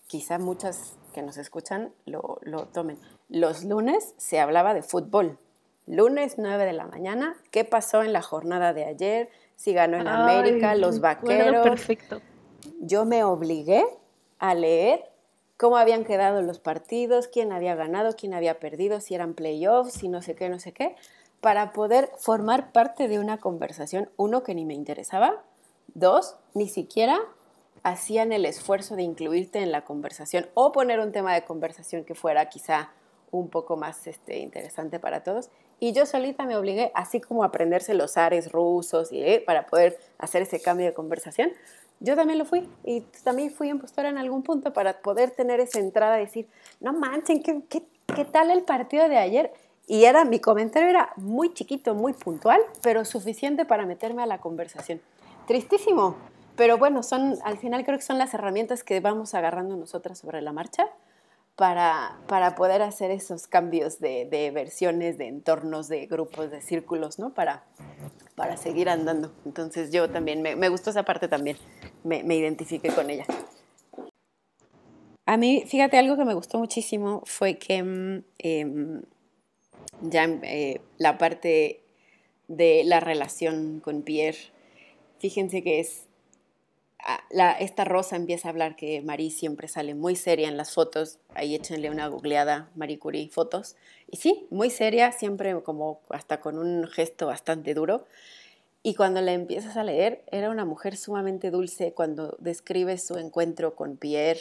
Quizá 0.06 0.38
muchas 0.38 0.96
que 1.12 1.22
nos 1.22 1.36
escuchan 1.36 1.92
lo, 2.06 2.38
lo 2.42 2.66
tomen. 2.66 2.98
Los 3.28 3.64
lunes 3.64 4.14
se 4.16 4.40
hablaba 4.40 4.72
de 4.72 4.82
fútbol. 4.82 5.38
Lunes 5.86 6.36
9 6.38 6.64
de 6.64 6.72
la 6.72 6.86
mañana, 6.86 7.36
¿qué 7.50 7.64
pasó 7.64 8.02
en 8.02 8.14
la 8.14 8.22
jornada 8.22 8.72
de 8.72 8.86
ayer? 8.86 9.28
Si 9.56 9.74
ganó 9.74 9.98
en 9.98 10.08
América, 10.08 10.74
los 10.76 11.00
vaqueros. 11.00 11.68
Perfecto. 11.68 12.22
Yo 12.80 13.04
me 13.04 13.24
obligué 13.24 13.84
a 14.38 14.54
leer 14.54 15.04
cómo 15.58 15.76
habían 15.76 16.04
quedado 16.04 16.40
los 16.40 16.58
partidos, 16.58 17.28
quién 17.28 17.52
había 17.52 17.74
ganado, 17.74 18.16
quién 18.16 18.32
había 18.32 18.58
perdido, 18.58 19.00
si 19.00 19.14
eran 19.14 19.34
playoffs, 19.34 19.92
si 19.92 20.08
no 20.08 20.22
sé 20.22 20.34
qué, 20.34 20.48
no 20.48 20.58
sé 20.58 20.72
qué, 20.72 20.96
para 21.44 21.72
poder 21.72 22.10
formar 22.16 22.72
parte 22.72 23.06
de 23.06 23.18
una 23.18 23.36
conversación, 23.36 24.08
uno, 24.16 24.42
que 24.42 24.54
ni 24.54 24.64
me 24.64 24.72
interesaba, 24.72 25.44
dos, 25.88 26.36
ni 26.54 26.68
siquiera 26.70 27.20
hacían 27.82 28.32
el 28.32 28.46
esfuerzo 28.46 28.96
de 28.96 29.02
incluirte 29.02 29.58
en 29.58 29.70
la 29.70 29.84
conversación 29.84 30.46
o 30.54 30.72
poner 30.72 31.00
un 31.00 31.12
tema 31.12 31.34
de 31.34 31.44
conversación 31.44 32.04
que 32.04 32.14
fuera 32.14 32.48
quizá 32.48 32.92
un 33.30 33.50
poco 33.50 33.76
más 33.76 34.06
este, 34.06 34.38
interesante 34.38 34.98
para 34.98 35.22
todos. 35.22 35.50
Y 35.80 35.92
yo 35.92 36.06
solita 36.06 36.46
me 36.46 36.56
obligué, 36.56 36.90
así 36.94 37.20
como 37.20 37.44
aprenderse 37.44 37.92
los 37.92 38.16
ares 38.16 38.50
rusos 38.50 39.12
y, 39.12 39.22
eh, 39.22 39.44
para 39.46 39.66
poder 39.66 39.98
hacer 40.16 40.40
ese 40.40 40.62
cambio 40.62 40.86
de 40.86 40.94
conversación, 40.94 41.52
yo 42.00 42.16
también 42.16 42.38
lo 42.38 42.46
fui 42.46 42.66
y 42.84 43.02
también 43.22 43.50
fui 43.50 43.68
impostora 43.68 44.08
en 44.08 44.16
algún 44.16 44.42
punto 44.44 44.72
para 44.72 45.02
poder 45.02 45.32
tener 45.32 45.60
esa 45.60 45.78
entrada 45.78 46.22
y 46.22 46.24
decir, 46.24 46.48
no 46.80 46.94
manchen, 46.94 47.42
¿qué, 47.42 47.60
qué, 47.68 47.82
qué 48.16 48.24
tal 48.24 48.50
el 48.50 48.62
partido 48.62 49.10
de 49.10 49.18
ayer? 49.18 49.52
Y 49.86 50.04
era, 50.04 50.24
mi 50.24 50.40
comentario 50.40 50.88
era 50.88 51.12
muy 51.16 51.52
chiquito, 51.52 51.94
muy 51.94 52.14
puntual, 52.14 52.60
pero 52.82 53.04
suficiente 53.04 53.64
para 53.64 53.84
meterme 53.84 54.22
a 54.22 54.26
la 54.26 54.38
conversación. 54.38 55.00
Tristísimo, 55.46 56.16
pero 56.56 56.78
bueno, 56.78 57.02
son, 57.02 57.36
al 57.44 57.58
final 57.58 57.84
creo 57.84 57.98
que 57.98 58.04
son 58.04 58.18
las 58.18 58.32
herramientas 58.32 58.82
que 58.82 59.00
vamos 59.00 59.34
agarrando 59.34 59.76
nosotras 59.76 60.18
sobre 60.18 60.40
la 60.40 60.52
marcha 60.52 60.88
para, 61.56 62.16
para 62.26 62.54
poder 62.54 62.82
hacer 62.82 63.10
esos 63.10 63.46
cambios 63.46 64.00
de, 64.00 64.26
de, 64.26 64.50
versiones, 64.50 65.18
de 65.18 65.28
entornos, 65.28 65.88
de 65.88 66.06
grupos, 66.06 66.50
de 66.50 66.60
círculos, 66.60 67.18
¿no? 67.18 67.34
Para, 67.34 67.64
para 68.34 68.56
seguir 68.56 68.88
andando. 68.88 69.32
Entonces 69.44 69.90
yo 69.90 70.10
también, 70.10 70.42
me, 70.42 70.56
me 70.56 70.68
gustó 70.68 70.90
esa 70.90 71.04
parte 71.04 71.28
también, 71.28 71.56
me, 72.02 72.22
me, 72.22 72.36
identifiqué 72.36 72.88
con 72.88 73.10
ella. 73.10 73.26
A 75.26 75.36
mí, 75.36 75.64
fíjate, 75.66 75.98
algo 75.98 76.16
que 76.16 76.24
me 76.24 76.34
gustó 76.34 76.58
muchísimo 76.58 77.22
fue 77.24 77.56
que 77.58 78.22
eh, 78.38 79.02
ya 80.02 80.24
eh, 80.42 80.80
la 80.98 81.18
parte 81.18 81.80
de 82.48 82.82
la 82.84 83.00
relación 83.00 83.80
con 83.80 84.02
Pierre, 84.02 84.38
fíjense 85.18 85.62
que 85.62 85.80
es 85.80 86.06
la, 87.30 87.52
esta 87.52 87.84
Rosa 87.84 88.16
empieza 88.16 88.48
a 88.48 88.50
hablar 88.50 88.76
que 88.76 89.02
Marie 89.02 89.30
siempre 89.30 89.68
sale 89.68 89.94
muy 89.94 90.16
seria 90.16 90.48
en 90.48 90.56
las 90.56 90.72
fotos. 90.72 91.18
Ahí 91.34 91.54
échenle 91.54 91.90
una 91.90 92.08
googleada, 92.08 92.70
Marie 92.74 92.98
Curie, 92.98 93.28
fotos. 93.28 93.76
Y 94.10 94.16
sí, 94.16 94.46
muy 94.50 94.70
seria, 94.70 95.12
siempre 95.12 95.60
como 95.62 96.00
hasta 96.08 96.40
con 96.40 96.58
un 96.58 96.86
gesto 96.86 97.26
bastante 97.26 97.74
duro. 97.74 98.06
Y 98.82 98.94
cuando 98.94 99.20
la 99.20 99.32
empiezas 99.32 99.76
a 99.76 99.84
leer, 99.84 100.22
era 100.30 100.50
una 100.50 100.64
mujer 100.64 100.96
sumamente 100.96 101.50
dulce 101.50 101.92
cuando 101.92 102.36
describe 102.38 102.98
su 102.98 103.16
encuentro 103.16 103.74
con 103.74 103.96
Pierre. 103.96 104.40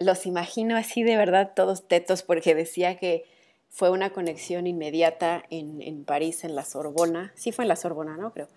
los 0.00 0.26
imagino 0.26 0.76
así 0.76 1.02
de 1.02 1.16
verdad 1.16 1.52
todos 1.54 1.86
tetos 1.86 2.22
porque 2.22 2.54
decía 2.54 2.96
que 2.96 3.24
fue 3.68 3.90
una 3.90 4.10
conexión 4.10 4.66
inmediata 4.66 5.44
en, 5.50 5.82
en 5.82 6.04
París, 6.04 6.44
en 6.44 6.54
la 6.54 6.64
Sorbona. 6.64 7.32
Sí 7.34 7.52
fue 7.52 7.64
en 7.64 7.68
la 7.68 7.76
Sorbona, 7.76 8.16
¿no? 8.16 8.32
Creo 8.32 8.48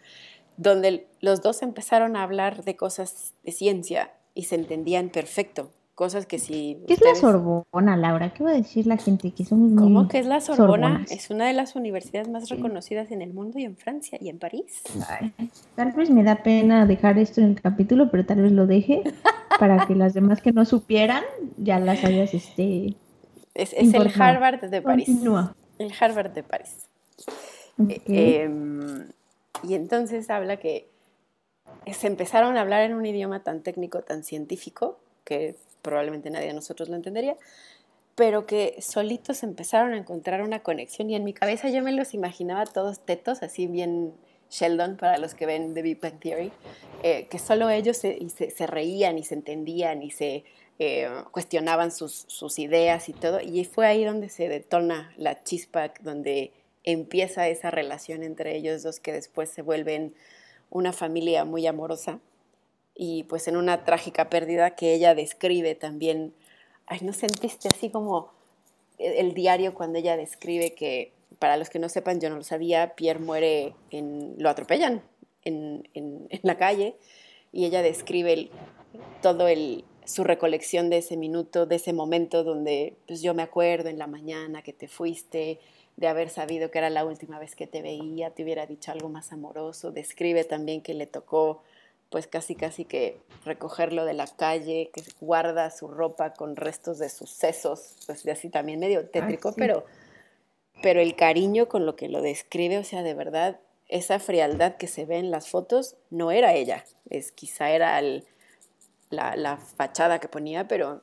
donde 0.58 1.08
los 1.22 1.42
dos 1.42 1.64
empezaron 1.64 2.16
a 2.16 2.24
hablar 2.24 2.64
de 2.64 2.76
cosas 2.76 3.34
de 3.44 3.52
ciencia 3.52 4.12
y 4.34 4.44
se 4.44 4.56
entendían 4.56 5.10
perfecto. 5.10 5.72
Cosas 5.96 6.26
que 6.26 6.40
si. 6.40 6.80
¿Qué 6.88 6.94
es 6.94 7.02
la 7.02 7.14
Sorbona, 7.14 7.98
Laura? 7.98 8.34
¿Qué 8.34 8.44
va 8.44 8.52
a 8.52 8.54
decir 8.54 8.88
la 8.88 8.98
gente? 8.98 9.32
Que 9.32 9.44
son 9.44 9.76
¿Cómo 9.76 10.08
que 10.08 10.20
es 10.20 10.26
la 10.26 10.40
Sorbona? 10.40 11.06
Es 11.12 11.30
una 11.30 11.46
de 11.46 11.54
las 11.54 11.76
universidades 11.76 12.30
más 12.30 12.50
reconocidas 12.50 13.12
en 13.12 13.22
el 13.22 13.34
mundo 13.34 13.60
y 13.60 13.66
en 13.66 13.76
Francia 13.76 14.18
y 14.20 14.30
en 14.30 14.40
París. 14.40 14.82
tal 15.76 15.92
vez 15.92 16.10
me 16.10 16.24
da 16.24 16.42
pena 16.44 16.86
dejar 16.86 17.20
esto 17.20 17.42
en 17.42 17.48
el 17.48 17.62
capítulo, 17.62 18.10
pero 18.10 18.26
tal 18.26 18.42
vez 18.42 18.52
lo 18.52 18.66
deje 18.66 19.04
para 19.60 19.86
que 19.86 19.94
las 19.94 20.14
demás 20.14 20.42
que 20.42 20.54
no 20.54 20.66
supieran 20.66 21.24
ya 21.58 21.80
las 21.80 22.04
hayas 22.04 22.34
este. 22.34 22.96
Es, 23.54 23.74
es 23.74 23.94
el 23.94 24.12
Harvard 24.20 24.62
de 24.62 24.82
París. 24.82 25.06
Continúa. 25.08 25.56
El 25.78 25.92
Harvard 26.00 26.32
de 26.32 26.44
París. 26.44 26.88
Okay. 27.78 28.02
Eh, 28.08 28.50
y 29.64 29.74
entonces 29.76 30.30
habla 30.30 30.58
que 30.58 30.88
se 31.92 32.08
empezaron 32.08 32.58
a 32.58 32.62
hablar 32.62 32.84
en 32.84 32.94
un 32.94 33.06
idioma 33.06 33.44
tan 33.44 33.62
técnico, 33.62 34.02
tan 34.02 34.24
científico, 34.24 35.00
que 35.24 35.56
probablemente 35.82 36.30
nadie 36.30 36.48
de 36.48 36.54
nosotros 36.54 36.90
lo 36.90 36.96
entendería, 36.96 37.38
pero 38.16 38.46
que 38.46 38.76
solitos 38.82 39.44
empezaron 39.44 39.94
a 39.94 39.98
encontrar 39.98 40.42
una 40.42 40.60
conexión 40.60 41.10
y 41.10 41.16
en 41.16 41.24
mi 41.24 41.34
cabeza 41.34 41.70
yo 41.70 41.82
me 41.82 41.92
los 41.92 42.14
imaginaba 42.14 42.66
todos 42.66 43.00
tetos, 43.00 43.42
así 43.42 43.68
bien 43.68 44.14
Sheldon 44.50 44.98
para 44.98 45.18
los 45.18 45.34
que 45.34 45.46
ven 45.46 45.74
The 45.74 45.82
Big 45.82 46.00
Bang 46.02 46.20
Theory, 46.20 46.52
eh, 47.04 47.28
que 47.30 47.40
solo 47.40 47.70
ellos 47.70 47.98
se, 47.98 48.20
se, 48.30 48.68
reían 48.68 49.18
y 49.18 49.24
se 49.24 49.36
entendían 49.36 50.04
y 50.04 50.12
se 50.12 50.44
eh, 50.84 51.08
cuestionaban 51.30 51.92
sus, 51.92 52.26
sus, 52.26 52.58
ideas 52.58 53.08
y 53.08 53.14
todo, 53.14 53.40
y 53.40 53.66
fue 53.66 53.86
ahí 53.86 54.04
donde 54.04 54.30
se 54.30 54.50
detona 54.50 55.14
la 55.16 55.44
chispa, 55.44 55.94
donde 56.02 56.54
empieza 56.84 57.48
esa 57.50 57.70
relación 57.70 58.24
entre 58.24 58.56
ellos 58.56 58.82
dos 58.82 59.00
que 59.00 59.14
después 59.14 59.52
se 59.52 59.62
vuelven 59.62 60.16
una 60.72 60.92
familia 60.92 61.46
muy 61.46 61.68
amorosa 61.68 62.20
y 62.96 63.26
pues 63.26 63.48
en 63.48 63.58
una 63.58 63.86
trágica 63.86 64.32
pérdida 64.32 64.72
que 64.76 64.96
ella 64.96 65.14
describe 65.14 65.76
también. 65.76 66.34
Ay, 66.88 67.02
¿no 67.04 67.14
sentiste 67.14 67.70
así 67.72 67.92
como 67.92 68.32
el 68.98 69.36
diario 69.36 69.76
cuando 69.76 70.00
ella 70.00 70.18
describe 70.18 70.74
que, 70.74 71.14
para 71.38 71.58
los 71.58 71.70
que 71.70 71.78
no 71.78 71.90
sepan, 71.90 72.20
yo 72.20 72.32
no 72.32 72.38
lo 72.38 72.44
sabía, 72.44 72.96
Pierre 72.96 73.20
muere, 73.20 73.76
en, 73.92 74.34
lo 74.40 74.50
atropellan 74.50 75.04
en, 75.44 75.88
en, 75.94 76.26
en 76.32 76.40
la 76.42 76.58
calle 76.58 76.96
y 77.52 77.66
ella 77.66 77.84
describe 77.84 78.50
todo 79.22 79.48
el, 79.48 79.86
su 80.06 80.24
recolección 80.24 80.90
de 80.90 80.98
ese 80.98 81.18
minuto, 81.18 81.66
de 81.66 81.76
ese 81.76 81.94
momento 81.94 82.44
donde 82.44 82.96
pues 83.08 83.22
yo 83.22 83.34
me 83.34 83.44
acuerdo 83.44 83.90
en 83.90 83.98
la 83.98 84.08
mañana 84.08 84.62
que 84.62 84.74
te 84.74 84.88
fuiste, 84.88 85.60
de 85.98 86.08
haber 86.08 86.30
sabido 86.30 86.72
que 86.72 86.80
era 86.80 86.90
la 86.90 87.06
última 87.06 87.38
vez 87.38 87.56
que 87.56 87.68
te 87.68 87.82
veía, 87.82 88.32
te 88.32 88.44
hubiera 88.44 88.66
dicho 88.66 88.92
algo 88.92 89.10
más 89.10 89.32
amoroso. 89.32 89.92
Describe 89.92 90.44
también 90.44 90.82
que 90.82 90.94
le 90.94 91.06
tocó 91.06 91.62
pues 92.10 92.28
casi 92.28 92.56
casi 92.56 92.84
que 92.84 93.18
recogerlo 93.46 94.04
de 94.04 94.14
la 94.14 94.28
calle, 94.28 94.92
que 94.94 95.02
guarda 95.22 95.72
su 95.72 95.88
ropa 95.88 96.34
con 96.34 96.58
restos 96.58 97.00
de 97.00 97.08
sus 97.08 97.30
sesos, 97.30 97.96
pues 98.06 98.24
de 98.24 98.32
así 98.32 98.50
también 98.50 98.82
medio 98.82 99.08
tétrico, 99.10 99.54
pero, 99.56 99.86
pero 100.84 101.00
el 101.00 101.16
cariño 101.16 101.70
con 101.70 101.86
lo 101.86 101.96
que 101.96 102.10
lo 102.10 102.22
describe, 102.22 102.78
o 102.78 102.84
sea, 102.84 103.02
de 103.02 103.14
verdad, 103.14 103.62
esa 103.88 104.20
frialdad 104.20 104.76
que 104.76 104.88
se 104.88 105.06
ve 105.06 105.20
en 105.20 105.32
las 105.32 105.48
fotos 105.48 105.96
no 106.10 106.32
era 106.32 106.54
ella, 106.54 106.84
es 107.10 107.32
quizá 107.32 107.72
era 107.72 107.96
la, 109.12 109.36
la 109.36 109.58
fachada 109.58 110.20
que 110.20 110.28
ponía, 110.28 110.68
pero 110.68 111.02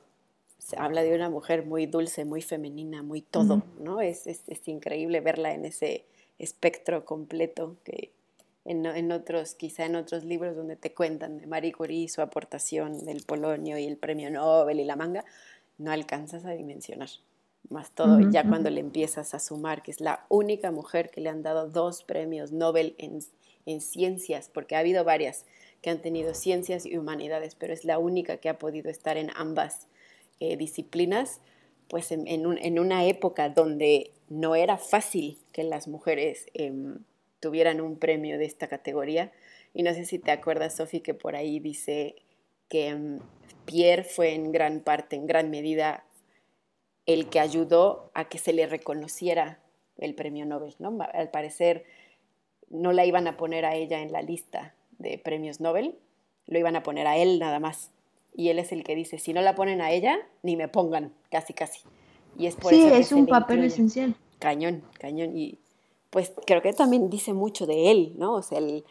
se 0.57 0.77
habla 0.77 1.01
de 1.01 1.15
una 1.15 1.29
mujer 1.29 1.65
muy 1.65 1.85
dulce, 1.85 2.25
muy 2.25 2.41
femenina, 2.41 3.01
muy 3.01 3.21
todo, 3.21 3.63
¿no? 3.79 4.01
Es, 4.01 4.27
es, 4.27 4.43
es, 4.47 4.67
increíble 4.67 5.21
verla 5.21 5.53
en 5.53 5.65
ese 5.65 6.05
espectro 6.37 7.05
completo 7.05 7.77
que 7.83 8.11
en, 8.65 8.85
en, 8.85 9.11
otros, 9.11 9.55
quizá 9.55 9.85
en 9.85 9.95
otros 9.95 10.25
libros 10.25 10.55
donde 10.55 10.75
te 10.75 10.93
cuentan 10.93 11.37
de 11.37 11.47
Marie 11.47 11.71
Curie, 11.71 12.07
su 12.09 12.21
aportación 12.21 13.05
del 13.05 13.23
polonio 13.23 13.77
y 13.77 13.85
el 13.85 13.97
premio 13.97 14.29
Nobel 14.29 14.79
y 14.79 14.83
la 14.83 14.95
manga, 14.95 15.25
no 15.77 15.91
alcanzas 15.91 16.45
a 16.45 16.51
dimensionar. 16.51 17.09
Más 17.69 17.91
todo, 17.91 18.19
ya 18.31 18.47
cuando 18.47 18.69
le 18.69 18.79
empiezas 18.79 19.33
a 19.33 19.39
sumar 19.39 19.81
que 19.81 19.91
es 19.91 20.01
la 20.01 20.25
única 20.29 20.71
mujer 20.71 21.09
que 21.09 21.21
le 21.21 21.29
han 21.29 21.43
dado 21.43 21.67
dos 21.67 22.03
premios 22.03 22.51
Nobel 22.51 22.95
en, 22.97 23.19
en 23.65 23.81
ciencias, 23.81 24.49
porque 24.51 24.75
ha 24.75 24.79
habido 24.79 25.03
varias 25.03 25.45
que 25.81 25.89
han 25.89 26.01
tenido 26.01 26.33
ciencias 26.33 26.85
y 26.85 26.97
humanidades, 26.97 27.55
pero 27.55 27.73
es 27.73 27.85
la 27.85 27.99
única 27.99 28.37
que 28.37 28.49
ha 28.49 28.57
podido 28.57 28.89
estar 28.89 29.17
en 29.17 29.31
ambas 29.35 29.87
eh, 30.39 30.57
disciplinas, 30.57 31.41
pues 31.87 32.11
en, 32.11 32.79
una 32.79 33.05
época 33.05 33.49
donde 33.49 34.11
no 34.27 34.55
era 34.55 34.77
fácil 34.77 35.39
que 35.51 35.63
las 35.63 35.87
mujeres 35.87 36.45
em, 36.53 36.99
tuvieran 37.39 37.81
un 37.81 37.97
premio 37.97 38.37
de 38.37 38.45
esta 38.45 38.67
categoría. 38.67 39.31
Y 39.73 39.81
no 39.81 39.93
sé 39.93 40.05
si 40.05 40.19
te 40.19 40.31
acuerdas, 40.31 40.75
Sofi, 40.75 40.99
que 40.99 41.15
por 41.15 41.35
ahí 41.35 41.59
dice 41.59 42.15
que 42.67 42.89
em, 42.89 43.19
Pierre 43.65 44.03
fue 44.03 44.35
en 44.35 44.51
gran 44.51 44.81
parte, 44.81 45.15
en 45.15 45.25
gran 45.25 45.49
medida, 45.49 46.05
el 47.07 47.29
que 47.29 47.39
ayudó 47.39 48.11
a 48.13 48.29
que 48.29 48.37
se 48.37 48.53
le 48.53 48.67
reconociera 48.67 49.59
el 49.97 50.13
premio 50.13 50.45
Nobel. 50.45 50.75
¿no? 50.77 50.95
Al 51.13 51.31
parecer 51.31 51.85
no 52.69 52.91
la 52.91 53.05
iban 53.05 53.27
a 53.27 53.35
poner 53.35 53.65
a 53.65 53.75
ella 53.75 54.01
en 54.01 54.11
la 54.11 54.21
lista 54.21 54.75
de 54.99 55.17
premios 55.17 55.59
Nobel, 55.59 55.97
lo 56.47 56.59
iban 56.59 56.75
a 56.75 56.83
poner 56.83 57.07
a 57.07 57.17
él 57.17 57.39
nada 57.39 57.59
más 57.59 57.91
y 58.35 58.49
él 58.49 58.59
es 58.59 58.71
el 58.71 58.83
que 58.83 58.95
dice, 58.95 59.19
si 59.19 59.33
no 59.33 59.41
la 59.41 59.55
ponen 59.55 59.81
a 59.81 59.91
ella, 59.91 60.17
ni 60.43 60.55
me 60.55 60.67
pongan, 60.67 61.13
casi, 61.29 61.53
casi. 61.53 61.81
Y 62.37 62.45
es 62.45 62.55
por 62.55 62.73
sí, 62.73 62.83
es 62.83 63.11
un 63.11 63.25
papel 63.27 63.63
esencial. 63.63 64.15
Cañón, 64.39 64.83
cañón. 64.99 65.35
Y 65.35 65.59
pues 66.09 66.31
creo 66.45 66.61
que 66.61 66.71
también 66.73 67.09
dice 67.09 67.33
mucho 67.33 67.65
de 67.65 67.91
él, 67.91 68.13
¿no? 68.17 68.35
O 68.35 68.41
sea, 68.41 68.59
el, 68.59 68.85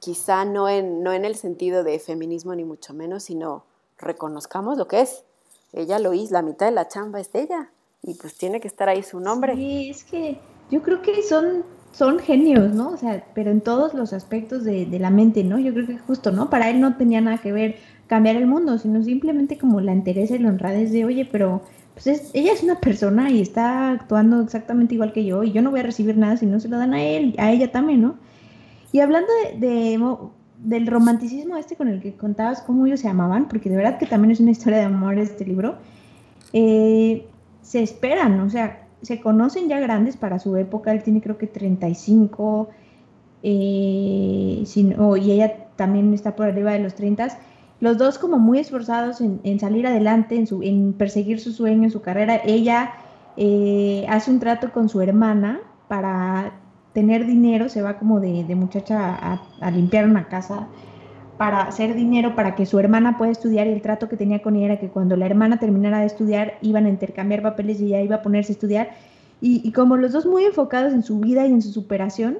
quizá 0.00 0.44
no 0.44 0.68
en, 0.68 1.02
no 1.02 1.12
en 1.12 1.24
el 1.24 1.36
sentido 1.36 1.84
de 1.84 1.98
feminismo 1.98 2.54
ni 2.54 2.64
mucho 2.64 2.94
menos, 2.94 3.24
sino 3.24 3.64
reconozcamos 3.98 4.76
lo 4.78 4.88
que 4.88 5.02
es. 5.02 5.24
Ella 5.72 5.98
lo 5.98 6.12
hizo, 6.12 6.32
la 6.32 6.42
mitad 6.42 6.66
de 6.66 6.72
la 6.72 6.88
chamba 6.88 7.20
es 7.20 7.32
de 7.32 7.42
ella. 7.42 7.70
Y 8.02 8.14
pues 8.14 8.36
tiene 8.36 8.60
que 8.60 8.66
estar 8.66 8.88
ahí 8.88 9.02
su 9.02 9.20
nombre. 9.20 9.54
Sí, 9.54 9.90
es 9.90 10.04
que 10.04 10.38
yo 10.70 10.82
creo 10.82 11.00
que 11.02 11.22
son, 11.22 11.64
son 11.92 12.18
genios, 12.18 12.74
¿no? 12.74 12.90
O 12.90 12.96
sea, 12.96 13.24
pero 13.34 13.50
en 13.50 13.60
todos 13.60 13.94
los 13.94 14.12
aspectos 14.12 14.64
de, 14.64 14.86
de 14.86 14.98
la 14.98 15.10
mente, 15.10 15.44
¿no? 15.44 15.58
Yo 15.58 15.72
creo 15.72 15.86
que 15.86 15.98
justo, 15.98 16.32
¿no? 16.32 16.50
Para 16.50 16.70
él 16.70 16.80
no 16.80 16.96
tenía 16.96 17.20
nada 17.20 17.38
que 17.38 17.52
ver 17.52 17.76
cambiar 18.06 18.36
el 18.36 18.46
mundo, 18.46 18.78
sino 18.78 19.02
simplemente 19.02 19.56
como 19.56 19.80
la 19.80 19.92
entereza 19.92 20.34
y 20.36 20.38
la 20.38 20.50
honradez 20.50 20.92
de, 20.92 21.04
oye, 21.04 21.28
pero 21.30 21.62
pues 21.94 22.30
ella 22.34 22.52
es 22.52 22.62
una 22.62 22.80
persona 22.80 23.30
y 23.30 23.40
está 23.40 23.90
actuando 23.90 24.40
exactamente 24.40 24.94
igual 24.94 25.12
que 25.12 25.24
yo 25.24 25.42
y 25.44 25.52
yo 25.52 25.62
no 25.62 25.70
voy 25.70 25.80
a 25.80 25.84
recibir 25.84 26.16
nada 26.16 26.36
si 26.36 26.46
no 26.46 26.58
se 26.58 26.68
lo 26.68 26.78
dan 26.78 26.94
a 26.94 27.02
él, 27.02 27.34
a 27.38 27.52
ella 27.52 27.70
también, 27.70 28.02
¿no? 28.02 28.16
Y 28.92 29.00
hablando 29.00 29.28
de, 29.58 29.98
del 30.58 30.86
romanticismo 30.86 31.56
este 31.56 31.76
con 31.76 31.88
el 31.88 32.00
que 32.00 32.14
contabas 32.14 32.62
cómo 32.62 32.86
ellos 32.86 33.00
se 33.00 33.08
amaban, 33.08 33.48
porque 33.48 33.70
de 33.70 33.76
verdad 33.76 33.98
que 33.98 34.06
también 34.06 34.32
es 34.32 34.40
una 34.40 34.50
historia 34.50 34.78
de 34.78 34.84
amor 34.84 35.18
este 35.18 35.44
libro, 35.44 35.76
eh, 36.52 37.26
se 37.62 37.82
esperan, 37.82 38.40
o 38.40 38.50
sea, 38.50 38.86
se 39.02 39.20
conocen 39.20 39.68
ya 39.68 39.80
grandes 39.80 40.16
para 40.16 40.38
su 40.38 40.56
época, 40.56 40.92
él 40.92 41.02
tiene 41.02 41.20
creo 41.20 41.38
que 41.38 41.46
35, 41.46 42.68
eh, 43.42 44.64
y 44.64 45.30
ella 45.30 45.66
también 45.76 46.14
está 46.14 46.36
por 46.36 46.46
arriba 46.46 46.72
de 46.72 46.78
los 46.78 46.94
30, 46.94 47.28
los 47.80 47.98
dos 47.98 48.18
como 48.18 48.38
muy 48.38 48.60
esforzados 48.60 49.20
en, 49.20 49.58
salir 49.58 49.86
adelante, 49.86 50.36
en, 50.36 50.46
su, 50.46 50.62
en 50.62 50.92
perseguir 50.92 51.40
su 51.40 51.50
sueño, 51.52 51.90
su 51.90 52.00
carrera. 52.00 52.40
Ella 52.44 52.92
eh, 53.36 54.06
hace 54.08 54.30
un 54.30 54.38
trato 54.38 54.70
con 54.72 54.88
su 54.88 55.00
hermana 55.00 55.60
para 55.88 56.52
tener 56.92 57.26
dinero, 57.26 57.68
se 57.68 57.82
va 57.82 57.98
como 57.98 58.20
de, 58.20 58.44
muchacha 58.54 59.40
a, 59.60 59.70
limpiar 59.72 60.04
una 60.04 60.28
casa 60.28 60.68
para 61.42 61.62
hacer 61.62 61.96
dinero 61.96 62.36
para 62.36 62.54
que 62.54 62.66
su 62.66 62.78
hermana 62.78 63.18
pueda 63.18 63.32
estudiar 63.32 63.66
y 63.66 63.72
el 63.72 63.82
trato 63.82 64.08
que 64.08 64.16
tenía 64.16 64.42
con 64.42 64.54
ella 64.54 64.66
era 64.66 64.78
que 64.78 64.90
cuando 64.90 65.16
la 65.16 65.26
hermana 65.26 65.58
terminara 65.58 65.98
de 65.98 66.06
estudiar 66.06 66.56
iban 66.62 66.86
a 66.86 66.88
intercambiar 66.88 67.42
papeles 67.42 67.80
y 67.80 67.86
ella 67.86 68.00
iba 68.00 68.14
a 68.14 68.22
ponerse 68.22 68.52
a 68.52 68.54
estudiar. 68.54 68.90
y 69.40 69.72
como 69.72 69.96
los 69.96 70.12
dos 70.12 70.24
muy 70.24 70.44
enfocados 70.44 70.92
en 70.92 71.02
su 71.02 71.18
vida 71.18 71.44
y 71.44 71.50
en 71.50 71.60
su 71.60 71.72
superación, 71.72 72.38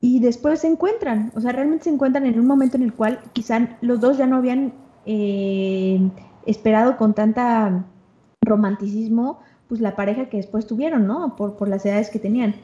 y 0.00 0.20
después 0.20 0.60
se 0.60 0.68
encuentran, 0.68 1.32
o 1.34 1.40
sea, 1.40 1.50
realmente 1.50 1.84
se 1.86 1.90
encuentran 1.90 2.24
en 2.24 2.38
un 2.38 2.46
momento 2.46 2.76
en 2.76 2.84
el 2.84 2.94
cual 2.94 3.18
quizá 3.32 3.76
los 3.80 4.00
dos 4.00 4.16
ya 4.16 4.28
no 4.28 4.36
habían 4.36 4.74
eh, 5.06 6.00
esperado 6.46 6.96
con 6.96 7.14
tanta 7.14 7.84
romanticismo, 8.42 9.40
pues 9.68 9.80
la 9.80 9.96
pareja 9.96 10.26
que 10.26 10.36
después 10.36 10.68
tuvieron, 10.68 11.04
¿no? 11.04 11.34
Por, 11.34 11.56
por 11.56 11.68
las 11.68 11.84
edades 11.84 12.10
que 12.10 12.20
tenían. 12.20 12.54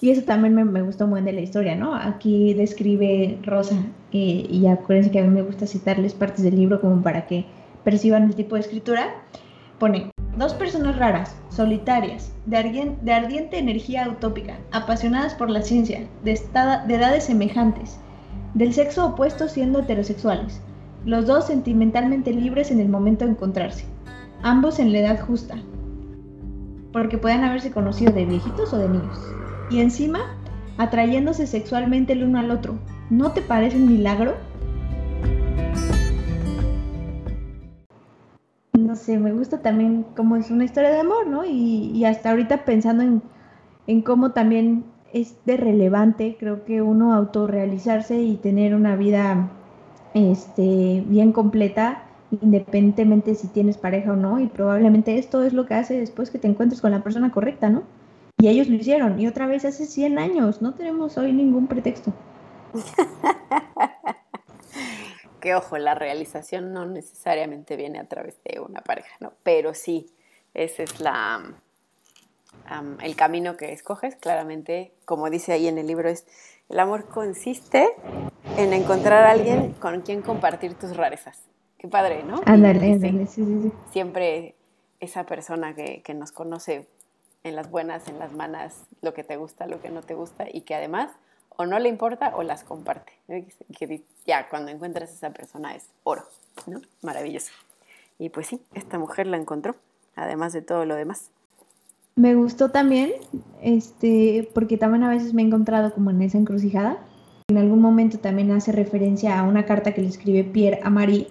Y 0.00 0.10
eso 0.10 0.22
también 0.22 0.54
me, 0.54 0.64
me 0.64 0.82
gustó 0.82 1.06
muy 1.06 1.22
de 1.22 1.32
la 1.32 1.40
historia, 1.40 1.74
¿no? 1.74 1.94
Aquí 1.94 2.54
describe 2.54 3.38
Rosa, 3.42 3.76
eh, 4.12 4.46
y 4.48 4.66
acuérdense 4.66 5.10
que 5.10 5.18
a 5.18 5.24
mí 5.24 5.28
me 5.28 5.42
gusta 5.42 5.66
citarles 5.66 6.14
partes 6.14 6.44
del 6.44 6.56
libro 6.56 6.80
como 6.80 7.02
para 7.02 7.26
que 7.26 7.46
perciban 7.84 8.24
el 8.24 8.34
tipo 8.34 8.54
de 8.54 8.60
escritura. 8.60 9.08
Pone, 9.78 10.10
Dos 10.38 10.54
personas 10.54 10.96
raras, 10.96 11.34
solitarias, 11.48 12.32
de, 12.46 12.58
ardiente, 12.58 13.58
energía 13.58 14.08
utópica, 14.08 14.56
apasionadas 14.70 15.34
por 15.34 15.50
la 15.50 15.62
ciencia, 15.62 16.06
de, 16.22 16.40
de 16.86 16.94
edades 16.94 17.24
semejantes, 17.24 17.98
del 18.54 18.72
sexo 18.72 19.04
opuesto 19.04 19.48
siendo 19.48 19.80
heterosexuales, 19.80 20.60
los 21.04 21.26
dos 21.26 21.48
sentimentalmente 21.48 22.32
libres 22.32 22.70
en 22.70 22.78
el 22.78 22.88
momento 22.88 23.24
de 23.24 23.32
encontrarse, 23.32 23.84
ambos 24.44 24.78
en 24.78 24.92
la 24.92 25.00
edad 25.00 25.26
justa, 25.26 25.56
porque 26.92 27.18
pueden 27.18 27.42
haberse 27.42 27.72
conocido 27.72 28.12
de 28.12 28.24
viejitos 28.24 28.72
o 28.72 28.78
de 28.78 28.90
niños, 28.90 29.18
y 29.70 29.80
encima 29.80 30.36
atrayéndose 30.76 31.46
sexualmente 31.46 32.12
el 32.12 32.24
uno 32.24 32.38
al 32.38 32.50
otro. 32.50 32.78
¿No 33.10 33.32
te 33.32 33.42
parece 33.42 33.76
un 33.76 33.86
milagro? 33.86 34.36
no 38.88 38.96
sé, 38.96 39.18
me 39.18 39.32
gusta 39.32 39.60
también 39.60 40.06
como 40.16 40.36
es 40.36 40.50
una 40.50 40.64
historia 40.64 40.90
de 40.90 41.00
amor, 41.00 41.26
¿no? 41.26 41.44
Y, 41.44 42.04
hasta 42.06 42.30
ahorita 42.30 42.64
pensando 42.64 43.20
en, 43.86 44.02
cómo 44.02 44.32
también 44.32 44.84
es 45.12 45.36
de 45.44 45.58
relevante, 45.58 46.36
creo 46.40 46.64
que 46.64 46.80
uno 46.80 47.12
autorrealizarse 47.12 48.20
y 48.22 48.36
tener 48.36 48.74
una 48.74 48.96
vida 48.96 49.50
este, 50.14 51.04
bien 51.06 51.32
completa, 51.32 52.04
independientemente 52.40 53.34
si 53.34 53.48
tienes 53.48 53.76
pareja 53.76 54.12
o 54.12 54.16
no, 54.16 54.40
y 54.40 54.46
probablemente 54.46 55.18
esto 55.18 55.44
es 55.44 55.52
lo 55.52 55.66
que 55.66 55.74
hace 55.74 56.00
después 56.00 56.30
que 56.30 56.38
te 56.38 56.48
encuentres 56.48 56.80
con 56.80 56.90
la 56.90 57.02
persona 57.02 57.30
correcta, 57.30 57.68
¿no? 57.68 57.82
Y 58.40 58.48
ellos 58.48 58.68
lo 58.68 58.76
hicieron, 58.76 59.20
y 59.20 59.26
otra 59.26 59.46
vez 59.46 59.64
hace 59.64 59.84
100 59.84 60.18
años, 60.18 60.62
no 60.62 60.74
tenemos 60.74 61.18
hoy 61.18 61.32
ningún 61.32 61.66
pretexto. 61.66 62.12
que 65.40 65.54
ojo, 65.54 65.78
la 65.78 65.94
realización 65.94 66.72
no 66.72 66.86
necesariamente 66.86 67.76
viene 67.76 67.98
a 67.98 68.04
través 68.04 68.36
de 68.44 68.60
una 68.60 68.80
pareja, 68.80 69.10
¿no? 69.20 69.32
Pero 69.42 69.74
sí, 69.74 70.06
ese 70.54 70.84
es 70.84 71.00
la, 71.00 71.54
el 73.02 73.16
camino 73.16 73.56
que 73.56 73.72
escoges. 73.72 74.16
Claramente, 74.16 74.92
como 75.04 75.30
dice 75.30 75.52
ahí 75.52 75.66
en 75.66 75.78
el 75.78 75.86
libro, 75.86 76.08
es 76.08 76.26
el 76.68 76.78
amor 76.78 77.06
consiste 77.06 77.88
en 78.56 78.72
encontrar 78.72 79.24
a 79.24 79.30
alguien 79.30 79.72
con 79.74 80.02
quien 80.02 80.22
compartir 80.22 80.74
tus 80.74 80.96
rarezas. 80.96 81.42
Qué 81.78 81.88
padre, 81.88 82.24
¿no? 82.24 82.40
Ándale, 82.44 82.92
ándale, 82.92 83.26
sí, 83.26 83.44
sí, 83.44 83.60
sí. 83.62 83.72
Siempre 83.92 84.56
esa 85.00 85.24
persona 85.24 85.74
que, 85.74 86.02
que 86.02 86.12
nos 86.12 86.32
conoce 86.32 86.88
en 87.44 87.56
las 87.56 87.70
buenas, 87.70 88.08
en 88.08 88.18
las 88.18 88.32
malas, 88.32 88.84
lo 89.02 89.14
que 89.14 89.24
te 89.24 89.36
gusta, 89.36 89.66
lo 89.66 89.80
que 89.80 89.90
no 89.90 90.02
te 90.02 90.14
gusta 90.14 90.46
y 90.50 90.62
que 90.62 90.74
además 90.74 91.10
o 91.56 91.66
no 91.66 91.78
le 91.78 91.88
importa 91.88 92.34
o 92.36 92.42
las 92.42 92.62
comparte. 92.62 93.12
Que 93.76 94.02
ya 94.24 94.48
cuando 94.48 94.70
encuentras 94.70 95.10
a 95.10 95.14
esa 95.14 95.30
persona 95.30 95.74
es 95.74 95.88
oro, 96.04 96.24
¿no? 96.66 96.80
Maravilloso. 97.02 97.50
Y 98.18 98.30
pues 98.30 98.46
sí, 98.46 98.60
esta 98.74 98.98
mujer 98.98 99.26
la 99.26 99.36
encontró, 99.36 99.74
además 100.14 100.52
de 100.52 100.62
todo 100.62 100.84
lo 100.84 100.94
demás. 100.94 101.30
Me 102.14 102.34
gustó 102.34 102.70
también, 102.70 103.12
este, 103.62 104.48
porque 104.54 104.76
también 104.76 105.04
a 105.04 105.08
veces 105.08 105.34
me 105.34 105.42
he 105.42 105.46
encontrado 105.46 105.92
como 105.92 106.10
en 106.10 106.22
esa 106.22 106.38
encrucijada. 106.38 106.98
En 107.48 107.58
algún 107.58 107.80
momento 107.80 108.18
también 108.18 108.50
hace 108.50 108.72
referencia 108.72 109.38
a 109.38 109.44
una 109.44 109.66
carta 109.66 109.94
que 109.94 110.02
le 110.02 110.08
escribe 110.08 110.44
Pierre 110.44 110.80
a 110.82 110.90
Marie, 110.90 111.28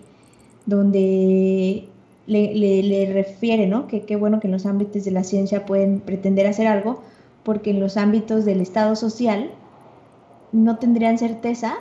donde 0.66 1.90
le, 2.28 2.54
le 2.84 3.14
refiere, 3.14 3.68
¿no? 3.68 3.88
Que 3.88 4.02
qué 4.02 4.16
bueno 4.16 4.40
que 4.40 4.48
en 4.48 4.54
los 4.54 4.66
ámbitos 4.66 5.06
de 5.06 5.12
la 5.12 5.24
ciencia 5.24 5.66
pueden 5.66 6.02
pretender 6.02 6.46
hacer 6.46 6.68
algo, 6.68 7.02
porque 7.44 7.72
en 7.72 7.80
los 7.80 7.98
ámbitos 7.98 8.46
del 8.46 8.62
Estado 8.62 8.96
social 8.96 9.50
no 10.52 10.78
tendrían 10.78 11.18
certeza 11.18 11.76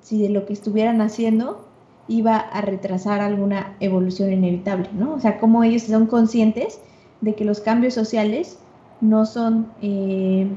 si 0.00 0.22
de 0.22 0.28
lo 0.28 0.46
que 0.46 0.52
estuvieran 0.52 1.00
haciendo 1.00 1.64
iba 2.08 2.38
a 2.38 2.60
retrasar 2.62 3.20
alguna 3.20 3.76
evolución 3.80 4.32
inevitable, 4.32 4.88
¿no? 4.94 5.14
O 5.14 5.20
sea, 5.20 5.38
como 5.38 5.62
ellos 5.64 5.82
son 5.82 6.06
conscientes 6.06 6.80
de 7.20 7.34
que 7.34 7.44
los 7.44 7.60
cambios 7.60 7.94
sociales 7.94 8.58
no 9.00 9.26
son 9.26 9.66
eh, 9.82 10.48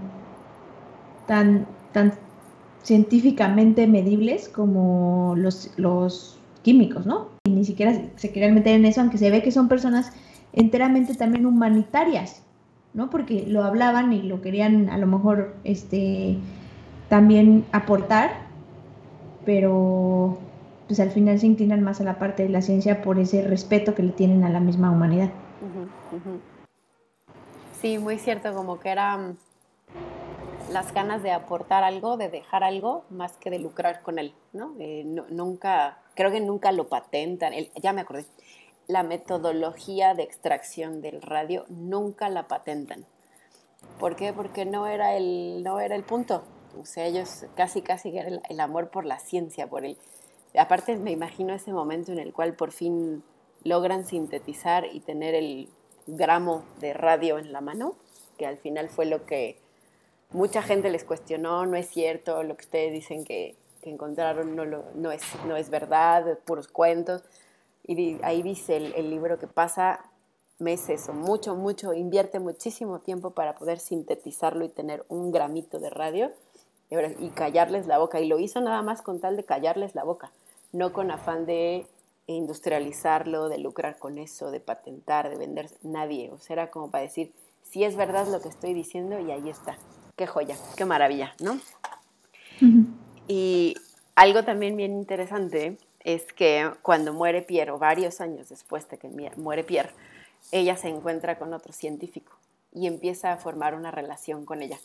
tan, 1.27 1.67
tan 1.91 2.13
científicamente 2.83 3.87
medibles 3.87 4.47
como 4.47 5.33
los, 5.35 5.71
los 5.77 6.39
químicos, 6.63 7.05
¿no? 7.05 7.30
Y 7.43 7.49
ni 7.49 7.65
siquiera 7.65 7.99
se 8.17 8.31
querían 8.31 8.53
meter 8.53 8.75
en 8.75 8.85
eso, 8.85 9.01
aunque 9.01 9.17
se 9.17 9.31
ve 9.31 9.41
que 9.41 9.51
son 9.51 9.67
personas 9.67 10.13
enteramente 10.53 11.15
también 11.15 11.47
humanitarias, 11.47 12.43
¿no? 12.93 13.09
Porque 13.09 13.45
lo 13.47 13.63
hablaban 13.63 14.13
y 14.13 14.21
lo 14.21 14.41
querían 14.41 14.89
a 14.89 14.97
lo 14.97 15.07
mejor 15.07 15.55
este 15.63 16.37
también 17.09 17.65
aportar, 17.71 18.31
pero 19.43 20.37
pues 20.87 20.99
al 20.99 21.09
final 21.09 21.39
se 21.39 21.47
inclinan 21.47 21.81
más 21.81 21.99
a 21.99 22.03
la 22.03 22.19
parte 22.19 22.43
de 22.43 22.49
la 22.49 22.61
ciencia 22.61 23.01
por 23.01 23.17
ese 23.17 23.41
respeto 23.47 23.95
que 23.95 24.03
le 24.03 24.11
tienen 24.11 24.43
a 24.43 24.49
la 24.49 24.59
misma 24.59 24.91
humanidad. 24.91 25.31
Sí, 27.81 27.97
muy 27.97 28.19
cierto, 28.19 28.53
como 28.53 28.79
que 28.79 28.89
eran 28.89 29.37
las 30.71 30.93
ganas 30.93 31.23
de 31.23 31.31
aportar 31.31 31.83
algo, 31.83 32.17
de 32.17 32.29
dejar 32.29 32.63
algo, 32.63 33.03
más 33.09 33.33
que 33.37 33.49
de 33.49 33.59
lucrar 33.59 34.01
con 34.01 34.19
él, 34.19 34.33
¿no? 34.53 34.73
Eh, 34.79 35.03
nunca, 35.29 35.97
creo 36.15 36.31
que 36.31 36.41
nunca 36.41 36.71
lo 36.71 36.87
patentan, 36.87 37.53
ya 37.81 37.93
me 37.93 38.01
acordé, 38.01 38.25
la 38.87 39.03
metodología 39.03 40.13
de 40.13 40.23
extracción 40.23 41.01
del 41.01 41.21
radio 41.21 41.65
nunca 41.69 42.29
la 42.29 42.47
patentan. 42.47 43.05
¿Por 43.99 44.15
qué? 44.15 44.33
Porque 44.33 44.65
no 44.65 44.87
era 44.87 45.15
el, 45.15 45.63
no 45.63 45.79
era 45.79 45.95
el 45.95 46.03
punto. 46.03 46.43
O 46.79 46.85
sea, 46.85 47.05
ellos 47.05 47.45
casi, 47.55 47.81
casi 47.81 48.17
el, 48.17 48.41
el 48.47 48.59
amor 48.59 48.89
por 48.89 49.05
la 49.05 49.19
ciencia, 49.19 49.67
por 49.67 49.85
el... 49.85 49.97
Aparte 50.57 50.95
me 50.97 51.11
imagino 51.11 51.53
ese 51.53 51.71
momento 51.71 52.11
en 52.11 52.19
el 52.19 52.33
cual 52.33 52.53
por 52.53 52.71
fin 52.71 53.23
logran 53.63 54.05
sintetizar 54.05 54.85
y 54.91 54.99
tener 54.99 55.35
el 55.35 55.69
gramo 56.07 56.65
de 56.79 56.93
radio 56.93 57.37
en 57.37 57.51
la 57.53 57.61
mano, 57.61 57.95
que 58.37 58.45
al 58.45 58.57
final 58.57 58.89
fue 58.89 59.05
lo 59.05 59.25
que 59.25 59.57
mucha 60.31 60.61
gente 60.61 60.89
les 60.89 61.03
cuestionó, 61.03 61.65
no 61.65 61.77
es 61.77 61.89
cierto, 61.89 62.43
lo 62.43 62.55
que 62.55 62.65
ustedes 62.65 62.93
dicen 62.93 63.23
que, 63.23 63.55
encontraron 63.89 64.55
no, 64.55 64.65
lo, 64.65 64.85
no, 64.95 65.11
es, 65.11 65.23
no 65.45 65.55
es 65.55 65.69
verdad, 65.69 66.37
puros 66.45 66.67
cuentos. 66.67 67.23
Y 67.85 68.17
ahí 68.23 68.41
dice 68.41 68.77
el, 68.77 68.93
el 68.95 69.09
libro 69.09 69.39
que 69.39 69.47
pasa 69.47 70.05
meses 70.61 71.09
o 71.09 71.13
mucho, 71.13 71.55
mucho, 71.55 71.93
invierte 71.93 72.39
muchísimo 72.39 72.99
tiempo 72.99 73.31
para 73.31 73.55
poder 73.55 73.79
sintetizarlo 73.79 74.63
y 74.63 74.69
tener 74.69 75.03
un 75.09 75.31
gramito 75.31 75.79
de 75.79 75.89
radio 75.89 76.31
y 77.19 77.29
callarles 77.29 77.87
la 77.87 77.97
boca. 77.97 78.19
Y 78.19 78.27
lo 78.27 78.39
hizo 78.39 78.61
nada 78.61 78.81
más 78.81 79.01
con 79.01 79.19
tal 79.19 79.35
de 79.35 79.43
callarles 79.43 79.95
la 79.95 80.03
boca, 80.03 80.31
no 80.71 80.93
con 80.93 81.11
afán 81.11 81.45
de 81.45 81.87
industrializarlo, 82.27 83.49
de 83.49 83.57
lucrar 83.57 83.97
con 83.97 84.17
eso, 84.17 84.51
de 84.51 84.59
patentar, 84.59 85.29
de 85.29 85.37
vender 85.37 85.69
nadie. 85.81 86.29
O 86.31 86.37
sea, 86.37 86.53
era 86.53 86.71
como 86.71 86.91
para 86.91 87.03
decir, 87.03 87.33
si 87.63 87.83
es 87.83 87.95
verdad 87.95 88.27
lo 88.27 88.41
que 88.41 88.49
estoy 88.49 88.73
diciendo 88.73 89.19
y 89.19 89.31
ahí 89.31 89.49
está. 89.49 89.77
Qué 90.15 90.27
joya, 90.27 90.55
qué 90.75 90.85
maravilla, 90.85 91.33
¿no? 91.39 91.59
Y 93.31 93.77
algo 94.15 94.43
también 94.43 94.75
bien 94.75 94.91
interesante 94.91 95.77
es 96.01 96.33
que 96.33 96.69
cuando 96.81 97.13
muere 97.13 97.41
Pierre, 97.41 97.71
o 97.71 97.77
varios 97.77 98.19
años 98.19 98.49
después 98.49 98.89
de 98.89 98.97
que 98.97 99.07
muere 99.37 99.63
Pierre, 99.63 99.91
ella 100.51 100.75
se 100.75 100.89
encuentra 100.89 101.39
con 101.39 101.53
otro 101.53 101.71
científico 101.71 102.33
y 102.73 102.87
empieza 102.87 103.31
a 103.31 103.37
formar 103.37 103.73
una 103.73 103.89
relación 103.89 104.43
con 104.43 104.61
ella. 104.61 104.77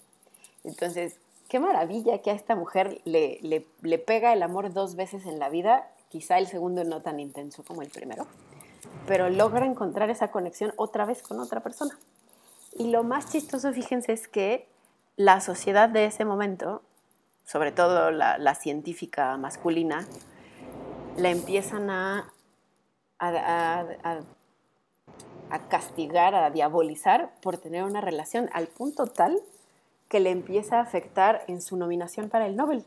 Entonces, 0.63 1.17
qué 1.49 1.59
maravilla 1.59 2.23
que 2.23 2.31
a 2.31 2.35
esta 2.35 2.55
mujer 2.55 3.01
le, 3.05 3.41
le, 3.43 3.99
pega 3.99 4.33
el 4.33 4.45
amor 4.45 4.73
dos 4.73 4.95
veces 4.95 5.27
en 5.27 5.41
la 5.41 5.49
vida, 5.49 5.91
quizá 6.09 6.39
el 6.39 6.47
segundo 6.47 6.85
no 6.85 7.03
tan 7.03 7.19
intenso 7.19 7.65
como 7.65 7.83
el 7.83 7.91
primero, 7.91 8.29
pero 9.09 9.29
logra 9.29 9.67
encontrar 9.67 10.09
esa 10.09 10.29
conexión 10.29 10.73
otra 10.77 11.05
vez 11.05 11.21
con 11.21 11.41
otra 11.41 11.65
persona. 11.65 11.99
Y 12.79 12.93
lo 12.93 13.03
más 13.03 13.29
chistoso, 13.29 13.73
fíjense, 13.73 14.13
es 14.13 14.29
que 14.29 14.69
la 15.17 15.41
sociedad 15.41 15.89
de 15.89 16.05
ese 16.05 16.25
momento, 16.25 16.83
sobre 17.47 17.71
todo 17.71 18.11
la, 18.11 18.55
científica 18.57 19.37
masculina, 19.37 20.07
la 21.17 21.31
empiezan 21.31 21.89
a, 21.89 22.33
a, 23.19 24.19
castigar, 25.69 26.35
a 26.35 26.51
diabolizar 26.51 27.31
por 27.41 27.57
tener 27.57 27.85
una 27.85 28.01
relación 28.01 28.51
al 28.53 28.67
punto 28.67 29.07
tal 29.07 29.41
que 30.09 30.21
le 30.21 30.31
empieza 30.31 30.79
a 30.79 30.83
afectar 30.83 31.45
en 31.47 31.63
su 31.63 31.77
nominación 31.77 32.29
para 32.29 32.47
el 32.47 32.57
Nobel, 32.57 32.85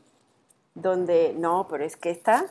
donde 0.76 1.34
no, 1.38 1.68
pero 1.70 1.86
es 1.86 1.96
que 1.96 2.12
esta 2.12 2.46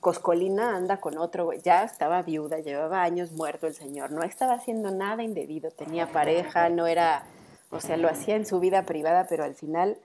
Coscolina 0.00 0.76
anda 0.76 0.98
con 0.98 1.16
otro, 1.16 1.54
ya 1.54 1.82
estaba 1.82 2.20
viuda, 2.20 2.58
llevaba 2.58 3.02
años 3.02 3.32
muerto 3.32 3.66
el 3.66 3.74
señor, 3.74 4.10
no 4.10 4.22
estaba 4.22 4.52
haciendo 4.52 4.90
nada 4.90 5.22
indebido, 5.22 5.70
tenía 5.70 6.12
pareja, 6.12 6.68
no 6.68 6.86
era, 6.86 7.22
o 7.70 7.80
sea, 7.80 7.96
lo 7.96 8.10
hacía 8.10 8.36
en 8.36 8.44
su 8.44 8.60
vida 8.60 8.82
privada, 8.82 9.26
pero 9.30 9.44
al 9.44 9.54
final, 9.54 9.96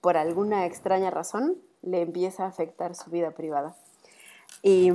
por 0.00 0.16
alguna 0.16 0.66
extraña 0.66 1.10
razón, 1.10 1.56
le 1.82 2.02
empieza 2.02 2.44
a 2.44 2.48
afectar 2.48 2.94
su 2.94 3.10
vida 3.10 3.32
privada. 3.32 3.76
Y, 4.62 4.90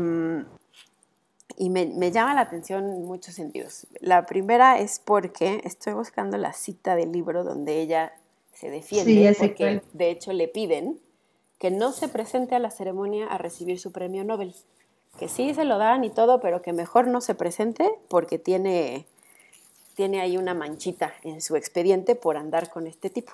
y 1.57 1.69
me, 1.69 1.85
me, 1.87 2.11
llama 2.11 2.33
la 2.33 2.41
atención 2.41 2.89
en 2.89 3.05
muchos 3.05 3.35
sentidos. 3.35 3.87
La 3.99 4.25
primera 4.25 4.79
es 4.79 4.99
porque 4.99 5.61
estoy 5.63 5.93
buscando 5.93 6.37
la 6.37 6.53
cita 6.53 6.95
del 6.95 7.11
libro 7.11 7.43
donde 7.43 7.81
ella 7.81 8.13
se 8.53 8.69
defiende, 8.69 9.33
sí, 9.33 9.39
porque 9.39 9.81
de 9.93 10.09
hecho 10.11 10.33
le 10.33 10.47
piden 10.47 10.99
que 11.59 11.71
no 11.71 11.91
se 11.91 12.07
presente 12.07 12.55
a 12.55 12.59
la 12.59 12.71
ceremonia 12.71 13.27
a 13.27 13.37
recibir 13.37 13.79
su 13.79 13.91
premio 13.91 14.23
Nobel, 14.23 14.55
que 15.19 15.29
sí 15.29 15.53
se 15.53 15.65
lo 15.65 15.77
dan 15.77 16.03
y 16.03 16.09
todo, 16.09 16.39
pero 16.39 16.61
que 16.61 16.73
mejor 16.73 17.07
no 17.07 17.21
se 17.21 17.35
presente 17.35 17.89
porque 18.09 18.39
tiene, 18.39 19.05
tiene 19.95 20.21
ahí 20.21 20.37
una 20.37 20.53
manchita 20.53 21.13
en 21.23 21.41
su 21.41 21.55
expediente 21.55 22.15
por 22.15 22.37
andar 22.37 22.69
con 22.69 22.87
este 22.87 23.09
tipo. 23.09 23.33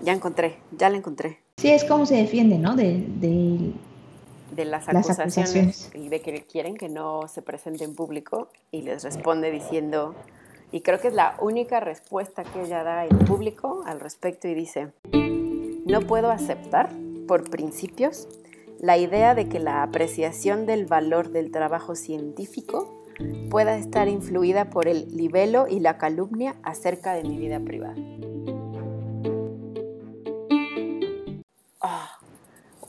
Ya 0.00 0.12
encontré, 0.12 0.58
ya 0.76 0.90
la 0.90 0.96
encontré. 0.96 1.40
Sí, 1.56 1.70
es 1.70 1.84
como 1.84 2.06
se 2.06 2.16
defiende, 2.16 2.58
¿no? 2.58 2.76
De, 2.76 3.04
de, 3.06 3.72
de 4.54 4.64
las, 4.64 4.88
acusaciones, 4.88 5.90
y 5.94 6.08
de 6.08 6.20
que 6.20 6.42
quieren 6.42 6.76
que 6.76 6.88
no 6.88 7.28
se 7.28 7.42
presente 7.42 7.84
en 7.84 7.94
público 7.94 8.48
y 8.70 8.82
les 8.82 9.04
responde 9.04 9.50
diciendo, 9.50 10.14
y 10.72 10.80
creo 10.80 11.00
que 11.00 11.08
es 11.08 11.14
la 11.14 11.36
única 11.40 11.80
respuesta 11.80 12.44
que 12.44 12.62
ella 12.62 12.82
da 12.82 13.06
en 13.06 13.18
público 13.18 13.82
al 13.86 14.00
respecto 14.00 14.48
y 14.48 14.54
dice, 14.54 14.92
no 15.86 16.00
puedo 16.00 16.30
aceptar 16.30 16.90
por 17.26 17.48
principios 17.48 18.28
la 18.80 18.98
idea 18.98 19.34
de 19.34 19.48
que 19.48 19.58
la 19.58 19.82
apreciación 19.82 20.66
del 20.66 20.86
valor 20.86 21.30
del 21.30 21.50
trabajo 21.50 21.94
científico 21.94 23.04
pueda 23.50 23.76
estar 23.78 24.08
influida 24.08 24.68
por 24.70 24.88
el 24.88 25.16
libelo 25.16 25.66
y 25.68 25.80
la 25.80 25.96
calumnia 25.96 26.56
acerca 26.62 27.14
de 27.14 27.24
mi 27.24 27.38
vida 27.38 27.60
privada. 27.60 27.94
Ah, 31.88 32.18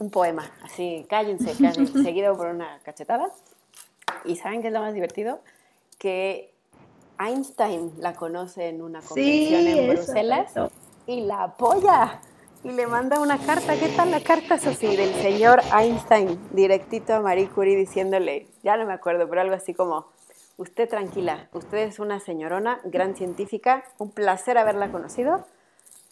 un 0.00 0.10
poema, 0.10 0.50
así, 0.64 1.06
cállense, 1.08 1.52
cállense, 1.52 2.02
seguido 2.02 2.36
por 2.36 2.48
una 2.48 2.80
cachetada. 2.80 3.30
¿Y 4.24 4.34
saben 4.34 4.60
qué 4.60 4.68
es 4.68 4.72
lo 4.72 4.80
más 4.80 4.92
divertido? 4.92 5.40
Que 5.98 6.52
Einstein 7.20 7.92
la 8.00 8.14
conoce 8.14 8.68
en 8.68 8.82
una 8.82 9.00
convención 9.00 9.68
en 9.68 9.88
Bruselas 9.88 10.52
y 11.06 11.20
la 11.20 11.44
apoya 11.44 12.20
y 12.64 12.72
le 12.72 12.88
manda 12.88 13.20
una 13.20 13.38
carta. 13.38 13.78
¿Qué 13.78 13.88
tal 13.90 14.10
la 14.10 14.20
carta, 14.20 14.58
Sofía? 14.58 14.96
Del 14.96 15.14
señor 15.14 15.60
Einstein, 15.72 16.40
directito 16.50 17.14
a 17.14 17.20
Marie 17.20 17.48
Curie, 17.48 17.76
diciéndole, 17.76 18.48
ya 18.64 18.76
no 18.76 18.84
me 18.84 18.94
acuerdo, 18.94 19.28
pero 19.28 19.42
algo 19.42 19.54
así 19.54 19.74
como, 19.74 20.08
usted 20.56 20.88
tranquila, 20.88 21.48
usted 21.52 21.78
es 21.78 22.00
una 22.00 22.18
señorona, 22.18 22.80
gran 22.82 23.14
científica, 23.14 23.84
un 23.98 24.10
placer 24.10 24.58
haberla 24.58 24.90
conocido, 24.90 25.46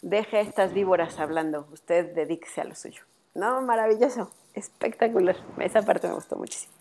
deje 0.01 0.37
a 0.37 0.41
estas 0.41 0.73
víboras 0.73 1.19
hablando, 1.19 1.67
usted 1.71 2.13
dedíquese 2.13 2.61
a 2.61 2.65
lo 2.65 2.75
suyo. 2.75 3.01
No, 3.35 3.61
maravilloso, 3.61 4.31
espectacular, 4.53 5.35
esa 5.59 5.81
parte 5.81 6.07
me 6.07 6.15
gustó 6.15 6.35
muchísimo. 6.35 6.73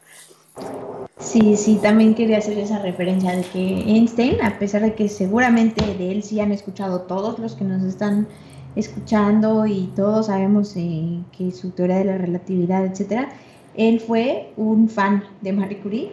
Sí, 1.18 1.56
sí, 1.56 1.78
también 1.82 2.14
quería 2.14 2.38
hacer 2.38 2.58
esa 2.58 2.78
referencia 2.78 3.34
de 3.34 3.42
que 3.42 3.58
Einstein, 3.58 4.42
a 4.42 4.58
pesar 4.58 4.82
de 4.82 4.94
que 4.94 5.08
seguramente 5.08 5.84
de 5.84 6.12
él 6.12 6.22
sí 6.22 6.40
han 6.40 6.52
escuchado 6.52 7.02
todos 7.02 7.38
los 7.38 7.54
que 7.54 7.64
nos 7.64 7.82
están 7.82 8.26
escuchando 8.74 9.66
y 9.66 9.92
todos 9.96 10.26
sabemos 10.26 10.74
eh, 10.76 11.22
que 11.36 11.50
su 11.50 11.70
teoría 11.70 11.96
de 11.96 12.04
la 12.04 12.18
relatividad, 12.18 12.84
etcétera, 12.84 13.28
él 13.74 14.00
fue 14.00 14.52
un 14.56 14.88
fan 14.88 15.24
de 15.42 15.52
Marie 15.52 15.78
Curie, 15.80 16.12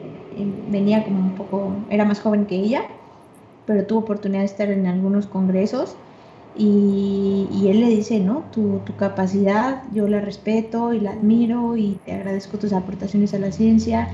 venía 0.69 1.03
como 1.03 1.19
un 1.19 1.35
poco, 1.35 1.73
era 1.89 2.03
más 2.03 2.19
joven 2.19 2.45
que 2.45 2.55
ella, 2.55 2.83
pero 3.65 3.85
tuvo 3.85 3.99
oportunidad 3.99 4.41
de 4.41 4.47
estar 4.47 4.69
en 4.69 4.87
algunos 4.87 5.27
congresos 5.27 5.95
y, 6.55 7.67
él 7.67 7.79
le 7.79 7.89
dice, 7.89 8.19
no, 8.19 8.43
tu, 8.51 8.79
tu, 8.85 8.95
capacidad 8.95 9.83
yo 9.93 10.07
la 10.07 10.21
respeto 10.21 10.93
y 10.93 10.99
la 10.99 11.11
admiro 11.11 11.77
y 11.77 11.97
te 12.05 12.13
agradezco 12.13 12.59
tus 12.59 12.73
aportaciones 12.73 13.33
a 13.33 13.39
la 13.39 13.51
ciencia 13.51 14.09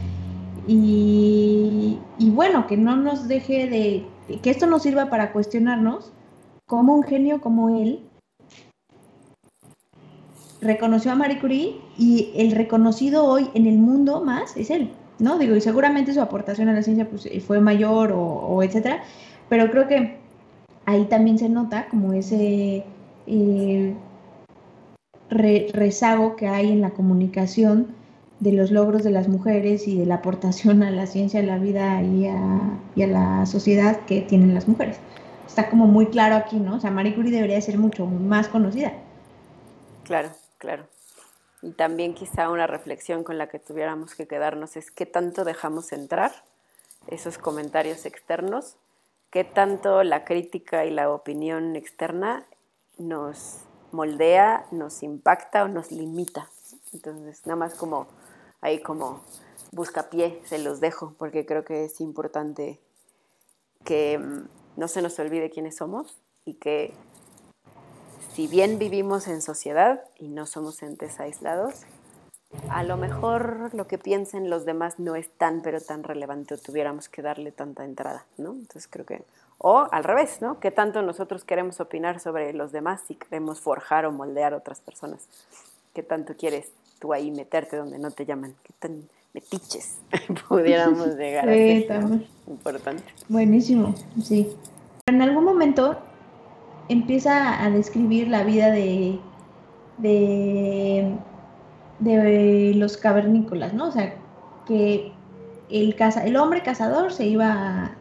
y, 0.68 1.98
y 2.18 2.30
bueno, 2.30 2.68
que 2.68 2.78
no 2.78 2.96
nos 2.96 3.28
deje 3.28 3.68
de, 3.68 4.06
que 4.38 4.50
esto 4.50 4.68
nos 4.68 4.84
sirva 4.84 5.10
para 5.10 5.32
cuestionarnos 5.32 6.12
cómo 6.66 6.96
un 6.96 7.04
genio 7.04 7.42
como 7.42 7.70
él 7.82 8.02
reconoció 10.62 11.12
a 11.12 11.16
Marie 11.16 11.40
Curie 11.40 11.76
y 11.98 12.32
el 12.36 12.52
reconocido 12.52 13.26
hoy 13.26 13.50
en 13.54 13.66
el 13.66 13.78
mundo 13.78 14.24
más 14.24 14.56
es 14.58 14.70
él, 14.70 14.92
¿no? 15.18 15.40
Digo, 15.40 15.56
y 15.56 15.62
seguramente 15.62 16.14
su 16.14 16.22
aportación 16.22 16.70
a 16.70 16.74
la 16.74 16.84
ciencia 16.84 17.10
pues, 17.10 17.28
fue 17.46 17.60
mayor 17.60 18.12
o, 18.14 18.62
etcétera, 18.62 19.04
pero 19.48 19.72
creo 19.72 19.88
que 19.88 20.19
ahí 20.90 21.06
también 21.06 21.38
se 21.38 21.50
nota 21.50 21.88
como 21.90 22.14
ese 22.14 22.84
eh, 23.28 23.96
rezago 25.30 26.36
que 26.36 26.48
hay 26.48 26.72
en 26.72 26.82
la 26.82 26.92
comunicación 26.92 27.96
de 28.40 28.54
los 28.54 28.72
logros 28.72 29.04
de 29.04 29.12
las 29.12 29.28
mujeres 29.28 29.88
y 29.88 29.98
de 29.98 30.06
la 30.06 30.16
aportación 30.16 30.82
a 30.84 30.92
la 30.92 31.06
ciencia, 31.06 31.42
a 31.42 31.44
la 31.44 31.58
vida 31.58 32.02
y 32.02 32.28
a, 32.28 32.80
y 32.96 33.04
a 33.04 33.08
la 33.08 33.46
sociedad 33.46 34.00
que 34.06 34.22
tienen 34.22 34.54
las 34.54 34.68
mujeres. 34.68 34.98
Está 35.46 35.70
como 35.70 35.88
muy 35.88 36.08
claro 36.08 36.36
aquí, 36.36 36.58
¿no? 36.58 36.76
O 36.76 36.80
sea, 36.80 36.92
Marie 36.92 37.16
Curie 37.16 37.32
debería 37.32 37.60
ser 37.60 37.78
mucho 37.78 38.06
más 38.06 38.48
conocida. 38.48 38.94
Claro. 40.04 40.30
Claro. 40.60 40.88
Y 41.62 41.72
también 41.72 42.14
quizá 42.14 42.50
una 42.50 42.68
reflexión 42.68 43.24
con 43.24 43.38
la 43.38 43.48
que 43.48 43.60
tuviéramos 43.60 44.14
que 44.14 44.28
quedarnos 44.28 44.78
es 44.78 44.92
qué 44.92 45.06
tanto 45.06 45.44
dejamos 45.44 45.92
entrar 45.92 46.32
esos 47.08 47.38
comentarios 47.38 48.06
externos, 48.06 48.76
qué 49.32 49.44
tanto 49.44 50.04
la 50.04 50.26
crítica 50.26 50.86
y 50.86 50.92
la 50.92 51.12
opinión 51.12 51.76
externa 51.76 52.46
nos 52.98 53.60
moldea, 53.92 54.66
nos 54.72 55.04
impacta 55.04 55.64
o 55.64 55.68
nos 55.68 55.92
limita. 55.92 56.50
Entonces, 56.94 57.46
nada 57.46 57.56
más 57.56 57.76
como 57.76 58.08
ahí 58.62 58.82
como 58.82 59.22
buscapié 59.72 60.42
se 60.46 60.60
los 60.60 60.80
dejo, 60.80 61.14
porque 61.18 61.46
creo 61.46 61.64
que 61.64 61.86
es 61.86 62.02
importante 62.02 62.80
que 63.84 64.18
mm, 64.18 64.48
no 64.78 64.88
se 64.88 65.02
nos 65.02 65.18
olvide 65.20 65.50
quiénes 65.50 65.78
somos 65.78 66.20
y 66.46 66.56
que 66.56 66.94
si 68.34 68.48
bien 68.48 68.80
vivimos 68.80 69.28
en 69.28 69.42
sociedad 69.42 70.04
y 70.18 70.30
no 70.30 70.46
somos 70.46 70.82
entes 70.82 71.20
aislados, 71.20 71.82
a 72.70 72.84
lo 72.84 72.98
mejor 72.98 73.70
lo 73.74 73.88
que 73.88 73.98
piensen 73.98 74.50
los 74.50 74.66
demás 74.66 75.00
no 75.00 75.16
es 75.16 75.30
tan, 75.30 75.62
pero 75.62 75.80
tan 75.82 76.04
relevante 76.04 76.56
o 76.56 76.58
tuviéramos 76.58 77.10
que 77.10 77.22
darle 77.22 77.52
tanta 77.52 77.86
entrada, 77.86 78.26
¿no? 78.38 78.52
Entonces 78.52 78.88
creo 78.90 79.06
que, 79.06 79.24
o 79.60 79.88
al 79.92 80.04
revés, 80.04 80.42
¿no? 80.42 80.60
¿Qué 80.60 80.72
tanto 80.72 81.02
nosotros 81.02 81.44
queremos 81.44 81.80
opinar 81.80 82.20
sobre 82.20 82.54
los 82.54 82.72
demás 82.72 83.02
si 83.08 83.16
queremos 83.16 83.60
forjar 83.60 84.06
o 84.06 84.12
moldear 84.12 84.54
a 84.54 84.58
otras 84.58 84.82
personas? 84.82 85.28
¿Qué 85.94 86.02
tanto 86.02 86.36
quieres 86.36 86.72
tú 87.00 87.14
ahí 87.14 87.32
meterte 87.32 87.78
donde 87.78 88.00
no 88.00 88.12
te 88.12 88.26
llaman? 88.26 88.56
¿Qué 88.64 88.74
tan 88.80 89.08
metiches 89.34 90.00
pudiéramos 90.48 91.16
llegar 91.16 91.48
a 91.48 91.54
ser? 91.54 92.28
Importante. 92.48 93.04
Buenísimo, 93.28 93.94
sí. 94.24 94.56
En 95.06 95.22
algún 95.22 95.44
momento 95.44 95.98
empieza 96.88 97.64
a 97.64 97.70
describir 97.70 98.28
la 98.28 98.44
vida 98.44 98.72
de, 98.72 99.20
de, 99.98 101.16
los 102.00 102.98
cavernícolas, 102.98 103.74
¿no? 103.74 103.88
O 103.88 103.92
sea, 103.92 104.16
que 104.68 105.12
el, 105.70 105.96
caza, 105.96 106.26
el 106.26 106.36
hombre 106.38 106.62
cazador 106.62 107.12
se 107.12 107.26
iba 107.26 107.92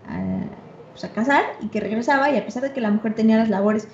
pues, 0.93 1.05
a, 1.05 1.13
cazar 1.13 1.43
y 1.61 1.69
que 1.69 1.81
regresaba 1.81 2.31
y 2.31 2.37
a 2.37 2.45
pesar 2.45 2.63
de 2.63 2.73
que 2.73 2.81
la 2.81 2.91
mujer 2.91 3.15
tenía 3.15 3.39
las 3.39 3.49
labores 3.49 3.89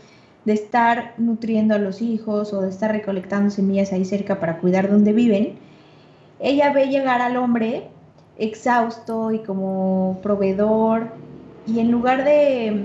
de 0.45 0.53
estar 0.53 1.15
nutriendo 1.17 1.75
a 1.75 1.79
los 1.79 2.03
hijos 2.03 2.53
o 2.53 2.61
de 2.61 2.69
estar 2.69 2.93
recolectando 2.93 3.51
semillas 3.51 3.93
ahí 3.93 4.05
cerca 4.05 4.41
para 4.41 4.59
cuidar 4.59 4.91
donde 4.91 5.13
viven, 5.13 5.55
ella 6.39 6.73
ve 6.73 6.89
llegar 6.89 7.23
al 7.23 7.37
hombre 7.37 7.89
exhausto 8.37 9.33
y 9.33 9.39
como 9.39 10.19
proveedor 10.23 11.09
y 11.67 11.79
en 11.79 11.91
lugar 11.91 12.25
de, 12.25 12.85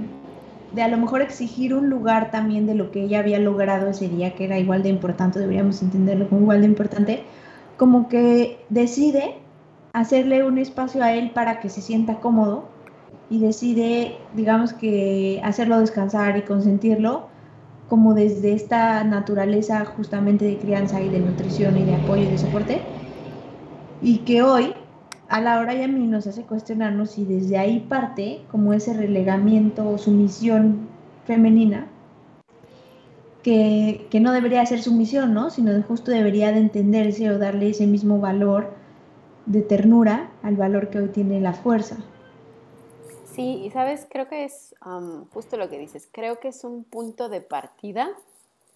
de 0.73 0.81
a 0.81 0.87
lo 0.87 0.97
mejor 0.97 1.21
exigir 1.21 1.73
un 1.73 1.89
lugar 1.89 2.31
también 2.31 2.65
de 2.67 2.75
lo 2.75 2.91
que 2.91 3.03
ella 3.03 3.19
había 3.19 3.39
logrado 3.39 3.89
ese 3.89 4.07
día, 4.07 4.35
que 4.35 4.45
era 4.45 4.59
igual 4.59 4.83
de 4.83 4.89
importante, 4.89 5.39
deberíamos 5.39 5.81
entenderlo 5.81 6.29
como 6.29 6.41
igual 6.41 6.61
de 6.61 6.67
importante, 6.67 7.23
como 7.77 8.07
que 8.07 8.63
decide 8.69 9.35
hacerle 9.93 10.43
un 10.43 10.57
espacio 10.57 11.03
a 11.03 11.13
él 11.13 11.31
para 11.31 11.59
que 11.59 11.69
se 11.69 11.81
sienta 11.81 12.19
cómodo 12.19 12.65
y 13.29 13.39
decide, 13.39 14.17
digamos 14.35 14.73
que 14.73 15.41
hacerlo 15.43 15.79
descansar 15.79 16.37
y 16.37 16.43
consentirlo 16.43 17.27
como 17.87 18.13
desde 18.13 18.53
esta 18.53 19.03
naturaleza 19.03 19.83
justamente 19.85 20.45
de 20.45 20.57
crianza 20.57 21.01
y 21.01 21.09
de 21.09 21.19
nutrición 21.19 21.77
y 21.77 21.83
de 21.83 21.95
apoyo 21.95 22.23
y 22.23 22.27
de 22.27 22.37
soporte. 22.37 22.81
Y 24.01 24.19
que 24.19 24.43
hoy 24.43 24.73
a 25.29 25.41
la 25.41 25.59
hora 25.59 25.75
y 25.75 25.83
a 25.83 25.87
mí 25.87 26.07
nos 26.07 26.27
hace 26.27 26.43
cuestionarnos 26.43 27.11
si 27.11 27.23
desde 27.23 27.57
ahí 27.57 27.79
parte 27.81 28.41
como 28.51 28.73
ese 28.73 28.93
relegamiento 28.93 29.87
o 29.87 29.97
sumisión 29.97 30.89
femenina 31.25 31.87
que, 33.43 34.07
que, 34.09 34.19
no 34.19 34.33
debería 34.33 34.65
ser 34.65 34.81
sumisión, 34.81 35.33
¿no? 35.33 35.49
Sino 35.49 35.81
justo 35.83 36.11
debería 36.11 36.51
de 36.51 36.59
entenderse 36.59 37.29
o 37.29 37.37
darle 37.37 37.69
ese 37.69 37.87
mismo 37.87 38.19
valor 38.19 38.73
de 39.45 39.61
ternura 39.61 40.29
al 40.43 40.55
valor 40.55 40.89
que 40.89 40.99
hoy 40.99 41.07
tiene 41.09 41.39
la 41.39 41.53
fuerza. 41.53 41.97
Sí, 43.33 43.61
y 43.63 43.71
sabes, 43.71 44.05
creo 44.09 44.27
que 44.27 44.43
es 44.43 44.75
justo 45.33 45.57
lo 45.57 45.69
que 45.69 45.77
dices, 45.77 46.09
creo 46.11 46.39
que 46.39 46.49
es 46.49 46.63
un 46.63 46.83
punto 46.83 47.29
de 47.29 47.39
partida 47.39 48.09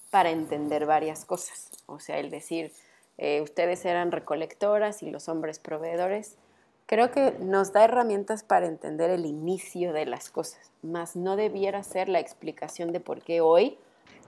para 0.10 0.30
entender 0.30 0.86
varias 0.86 1.26
cosas. 1.26 1.70
O 1.86 2.00
sea, 2.00 2.20
el 2.20 2.30
decir, 2.30 2.72
eh, 3.18 3.42
ustedes 3.42 3.84
eran 3.86 4.12
recolectoras 4.12 5.04
y 5.04 5.12
los 5.12 5.28
hombres 5.28 5.60
proveedores, 5.60 6.38
creo 6.86 7.12
que 7.12 7.32
nos 7.40 7.74
da 7.74 7.86
herramientas 7.86 8.44
para 8.44 8.68
entender 8.68 9.10
el 9.10 9.26
inicio 9.26 9.94
de 9.94 10.06
las 10.06 10.30
cosas, 10.30 10.72
más 10.82 11.16
no 11.16 11.36
debiera 11.36 11.84
ser 11.84 12.10
la 12.10 12.20
explicación 12.20 12.92
de 12.92 13.00
por 13.00 13.22
qué 13.22 13.42
hoy 13.42 13.78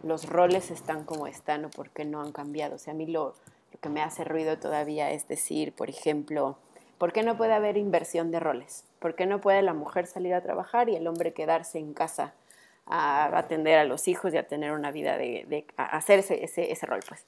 los 0.04 0.28
roles 0.28 0.72
están 0.72 1.04
como 1.04 1.28
están 1.28 1.66
o 1.66 1.70
por 1.70 1.90
qué 1.90 2.06
no 2.06 2.22
han 2.22 2.32
cambiado. 2.32 2.76
O 2.76 2.80
sea, 2.80 2.94
a 2.94 2.96
mí 2.96 3.06
lo, 3.06 3.36
lo 3.74 3.80
que 3.80 3.90
me 3.90 4.02
hace 4.02 4.24
ruido 4.24 4.58
todavía 4.58 5.12
es 5.12 5.28
decir, 5.28 5.74
por 5.74 5.90
ejemplo, 5.90 6.58
¿por 6.98 7.14
qué 7.14 7.24
no 7.24 7.38
puede 7.38 7.54
haber 7.54 7.78
inversión 7.78 8.32
de 8.32 8.40
roles? 8.40 8.86
¿Por 9.00 9.16
qué 9.16 9.26
no 9.26 9.42
puede 9.42 9.62
la 9.62 9.74
mujer 9.74 10.08
salir 10.08 10.34
a 10.34 10.42
trabajar 10.42 10.90
y 10.90 10.96
el 10.96 11.08
hombre 11.08 11.34
quedarse 11.34 11.80
en 11.80 11.94
casa 11.94 12.34
a 12.86 13.38
atender 13.38 13.80
a 13.80 13.86
los 13.86 14.08
hijos 14.08 14.34
y 14.34 14.38
a 14.38 14.48
tener 14.48 14.72
una 14.72 14.92
vida 14.92 15.18
de, 15.18 15.46
de 15.48 15.66
hacer 15.78 16.20
ese, 16.20 16.44
ese, 16.44 16.72
ese 16.72 16.86
rol? 16.86 17.02
Pues 17.08 17.26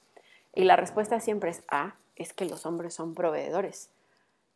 y 0.54 0.64
la 0.64 0.76
respuesta 0.76 1.20
siempre 1.20 1.50
es, 1.50 1.62
ah, 1.68 1.94
es 2.16 2.32
que 2.32 2.44
los 2.44 2.66
hombres 2.66 2.94
son 2.94 3.14
proveedores. 3.14 3.90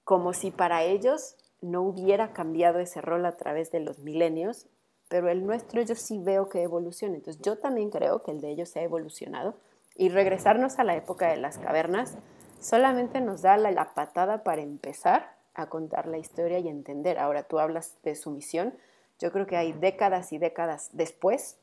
Como 0.04 0.32
si 0.32 0.50
para 0.50 0.82
ellos 0.82 1.36
no 1.60 1.82
hubiera 1.82 2.32
cambiado 2.32 2.80
ese 2.80 3.00
rol 3.00 3.24
a 3.26 3.36
través 3.36 3.70
de 3.70 3.80
los 3.80 3.98
milenios, 4.00 4.66
pero 5.08 5.28
el 5.28 5.46
nuestro 5.46 5.82
yo 5.82 5.94
sí 5.94 6.18
veo 6.18 6.48
que 6.48 6.62
evoluciona. 6.62 7.16
Entonces 7.16 7.42
yo 7.42 7.58
también 7.58 7.90
creo 7.90 8.22
que 8.22 8.30
el 8.30 8.40
de 8.40 8.50
ellos 8.50 8.70
se 8.70 8.80
ha 8.80 8.82
evolucionado. 8.82 9.54
Y 9.94 10.08
regresarnos 10.08 10.78
a 10.78 10.84
la 10.84 10.96
época 10.96 11.28
de 11.28 11.36
las 11.36 11.58
cavernas 11.58 12.16
solamente 12.60 13.20
nos 13.20 13.42
da 13.42 13.56
la, 13.56 13.70
la 13.70 13.92
patada 13.94 14.42
para 14.42 14.62
empezar 14.62 15.36
a 15.54 15.68
contar 15.68 16.06
la 16.06 16.18
historia 16.18 16.58
y 16.58 16.68
entender. 16.68 17.18
Ahora 17.18 17.42
tú 17.42 17.58
hablas 17.58 17.96
de 18.02 18.14
sumisión. 18.14 18.74
Yo 19.18 19.30
creo 19.30 19.46
que 19.46 19.56
hay 19.56 19.72
décadas 19.72 20.32
y 20.32 20.38
décadas 20.38 20.88
después 20.92 21.58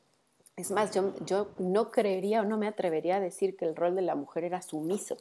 es 0.59 0.71
más, 0.71 0.93
yo, 0.93 1.13
yo 1.25 1.47
no 1.57 1.89
creería 1.89 2.41
o 2.41 2.43
no 2.43 2.57
me 2.57 2.67
atrevería 2.67 3.15
a 3.15 3.19
decir 3.21 3.55
que 3.55 3.63
el 3.63 3.77
rol 3.77 3.95
de 3.95 4.01
la 4.01 4.15
mujer 4.15 4.43
era 4.43 4.61
sumiso. 4.61 5.15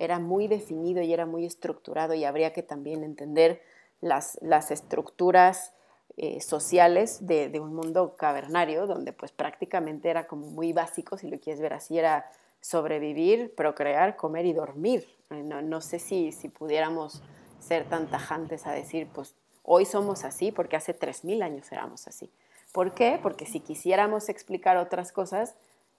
Era 0.00 0.18
muy 0.18 0.48
definido 0.48 1.00
y 1.02 1.12
era 1.12 1.26
muy 1.26 1.46
estructurado 1.46 2.14
y 2.14 2.24
habría 2.24 2.52
que 2.52 2.64
también 2.64 3.04
entender 3.04 3.62
las, 4.00 4.36
las 4.40 4.72
estructuras 4.72 5.72
eh, 6.16 6.40
sociales 6.40 7.26
de, 7.26 7.60
un 7.60 7.74
mundo 7.74 8.16
cavernario, 8.16 8.86
donde 8.86 9.12
pues 9.12 9.30
prácticamente 9.30 10.10
era 10.10 10.26
como 10.26 10.46
muy 10.48 10.72
básico, 10.72 11.16
si 11.16 11.30
lo 11.30 11.38
quieres 11.38 11.60
ver 11.60 11.72
así, 11.72 11.98
era 11.98 12.30
sobrevivir, 12.60 13.54
procrear, 13.54 14.16
comer 14.16 14.46
y 14.46 14.52
dormir. 14.52 15.06
No, 15.30 15.62
no 15.62 15.80
sé 15.80 15.98
si, 15.98 16.32
si 16.32 16.48
pudiéramos 16.48 17.22
ser 17.60 17.88
tan 17.88 18.08
tajantes 18.08 18.66
a 18.66 18.72
decir, 18.72 19.08
pues 19.14 19.34
hoy 19.62 19.84
somos 19.84 20.24
así 20.24 20.50
porque 20.50 20.76
hace 20.76 20.98
3.000 20.98 21.42
años 21.42 21.70
éramos 21.70 22.08
así. 22.08 22.30
¿Por 22.72 22.92
qué? 22.92 23.18
Porque 23.22 23.46
si 23.46 23.60
quisiéramos 23.60 24.28
explicar 24.28 24.76
otras 24.76 25.12
cosas, 25.12 25.54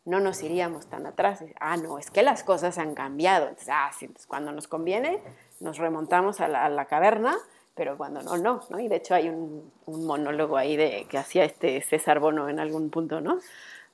no 0.05 0.19
nos 0.19 0.41
iríamos 0.43 0.87
tan 0.87 1.05
atrás. 1.05 1.43
Ah, 1.59 1.77
no, 1.77 1.99
es 1.99 2.09
que 2.09 2.23
las 2.23 2.43
cosas 2.43 2.77
han 2.77 2.95
cambiado. 2.95 3.47
Entonces, 3.47 3.69
ah, 3.71 3.91
sí, 3.97 4.05
entonces 4.05 4.27
cuando 4.27 4.51
nos 4.51 4.67
conviene, 4.67 5.19
nos 5.59 5.77
remontamos 5.77 6.41
a 6.41 6.47
la, 6.47 6.85
caverna, 6.85 7.37
pero 7.75 7.97
cuando 7.97 8.21
no, 8.21 8.37
no, 8.37 8.61
¿no? 8.69 8.79
Y 8.79 8.87
de 8.87 8.95
hecho 8.97 9.13
hay 9.13 9.29
un, 9.29 9.71
monólogo 9.85 10.57
ahí 10.57 10.75
de, 10.75 11.05
que 11.09 11.17
hacía 11.17 11.43
este 11.43 11.81
César 11.81 12.19
Bono 12.19 12.49
en 12.49 12.59
algún 12.59 12.89
punto, 12.89 13.21
¿no? 13.21 13.39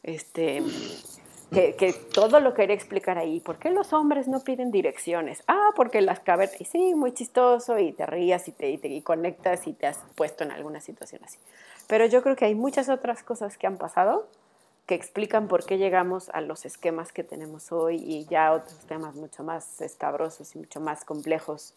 Este, 0.03 0.63
que, 1.51 1.93
todo 2.13 2.39
lo 2.39 2.53
quería 2.53 2.75
explicar 2.75 3.17
ahí. 3.17 3.41
¿Por 3.41 3.57
qué 3.57 3.69
los 3.69 3.91
hombres 3.91 4.29
no 4.29 4.39
piden 4.39 4.71
direcciones? 4.71 5.43
Ah, 5.47 5.71
porque 5.75 6.01
las 6.01 6.21
cavernas, 6.21 6.59
y 6.61 6.65
sí, 6.65 6.95
muy 6.95 7.13
chistoso, 7.13 7.77
y 7.79 7.91
te 7.91 8.05
rías 8.05 8.47
y 8.47 8.53
te, 8.53 8.69
y 8.69 8.77
te 8.77 9.03
conectas 9.03 9.67
y 9.67 9.73
te 9.73 9.87
has 9.87 9.99
puesto 10.15 10.45
en 10.45 10.51
alguna 10.51 10.79
situación 10.79 11.21
así. 11.25 11.37
Pero 11.87 12.05
yo 12.05 12.23
creo 12.23 12.37
que 12.37 12.45
hay 12.45 12.55
muchas 12.55 12.87
otras 12.87 13.23
cosas 13.23 13.57
que 13.57 13.67
han 13.67 13.77
pasado 13.77 14.27
que 14.87 14.95
explican 14.95 15.49
por 15.49 15.65
qué 15.65 15.77
llegamos 15.77 16.29
a 16.29 16.39
los 16.39 16.65
esquemas 16.65 17.11
que 17.11 17.25
tenemos 17.25 17.73
hoy 17.73 17.97
y 17.97 18.25
ya 18.25 18.53
otros 18.53 18.79
temas 18.87 19.15
mucho 19.15 19.43
más 19.43 19.81
escabrosos 19.81 20.55
y 20.55 20.59
mucho 20.59 20.79
más 20.79 21.03
complejos 21.03 21.73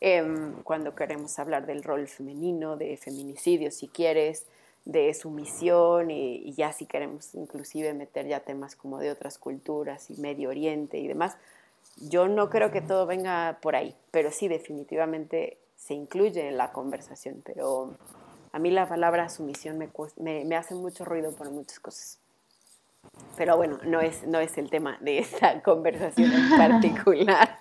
em, 0.00 0.54
cuando 0.62 0.94
queremos 0.94 1.38
hablar 1.40 1.66
del 1.66 1.82
rol 1.82 2.06
femenino, 2.06 2.76
de 2.76 2.96
feminicidio 2.96 3.72
si 3.72 3.88
quieres, 3.88 4.46
de 4.84 5.12
sumisión 5.12 6.10
y, 6.12 6.52
ya 6.54 6.72
si 6.72 6.86
queremos 6.86 7.34
inclusive 7.34 7.92
meter 7.94 8.26
ya 8.28 8.40
temas 8.40 8.76
como 8.76 8.98
de 8.98 9.10
otras 9.10 9.38
culturas 9.38 10.08
y 10.10 10.20
Medio 10.20 10.48
Oriente 10.48 10.98
y 10.98 11.08
demás. 11.08 11.36
Yo 11.96 12.28
no 12.28 12.48
creo 12.48 12.70
que 12.70 12.80
todo 12.80 13.06
venga 13.06 13.58
por 13.60 13.74
ahí, 13.74 13.94
pero 14.12 14.30
sí 14.30 14.46
definitivamente 14.46 15.58
se 15.76 15.94
incluye 15.94 16.48
en 16.48 16.56
la 16.56 16.70
conversación, 16.72 17.42
pero 17.44 17.94
a 18.52 18.58
mí 18.60 18.70
la 18.70 18.88
palabra 18.88 19.28
sumisión 19.28 19.78
me, 19.78 19.90
me, 20.44 20.56
hace 20.56 20.76
mucho 20.76 21.04
ruido 21.04 21.32
por 21.32 21.50
muchas 21.50 21.80
cosas. 21.80 22.21
Pero 23.36 23.56
bueno, 23.56 23.78
no 23.84 24.00
es, 24.00 24.26
no 24.26 24.38
es 24.38 24.56
el 24.58 24.70
tema 24.70 24.98
de 25.00 25.18
esta 25.18 25.62
conversación 25.64 26.32
en 26.32 26.50
particular. 26.50 27.58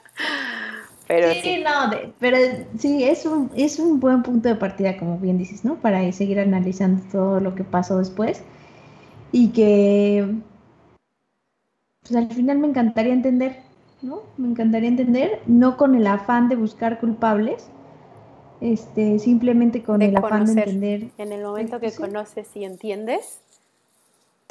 Pero 1.07 1.33
sí, 1.33 1.61
no, 1.63 1.97
pero 2.19 2.37
sí, 2.77 3.03
es 3.03 3.25
un, 3.25 3.51
es 3.55 3.79
un 3.79 3.99
buen 3.99 4.23
punto 4.23 4.47
de 4.47 4.55
partida, 4.55 4.97
como 4.97 5.17
bien 5.17 5.37
dices, 5.37 5.65
¿no? 5.65 5.75
Para 5.75 6.09
seguir 6.13 6.39
analizando 6.39 7.03
todo 7.11 7.39
lo 7.39 7.53
que 7.53 7.65
pasó 7.65 7.97
después. 7.97 8.43
Y 9.33 9.49
que, 9.49 10.35
pues 12.01 12.15
al 12.15 12.31
final 12.31 12.59
me 12.59 12.67
encantaría 12.67 13.13
entender, 13.13 13.59
¿no? 14.01 14.21
Me 14.37 14.49
encantaría 14.49 14.87
entender, 14.87 15.41
no 15.47 15.75
con 15.75 15.95
el 15.95 16.07
afán 16.07 16.47
de 16.47 16.55
buscar 16.55 16.99
culpables, 16.99 17.69
este, 18.61 19.19
simplemente 19.19 19.83
con 19.83 20.01
el 20.01 20.15
afán 20.15 20.45
de 20.45 20.51
entender. 20.51 21.09
En 21.17 21.33
el 21.33 21.43
momento 21.43 21.79
que 21.79 21.91
conoces 21.91 22.55
y 22.55 22.63
entiendes, 22.63 23.41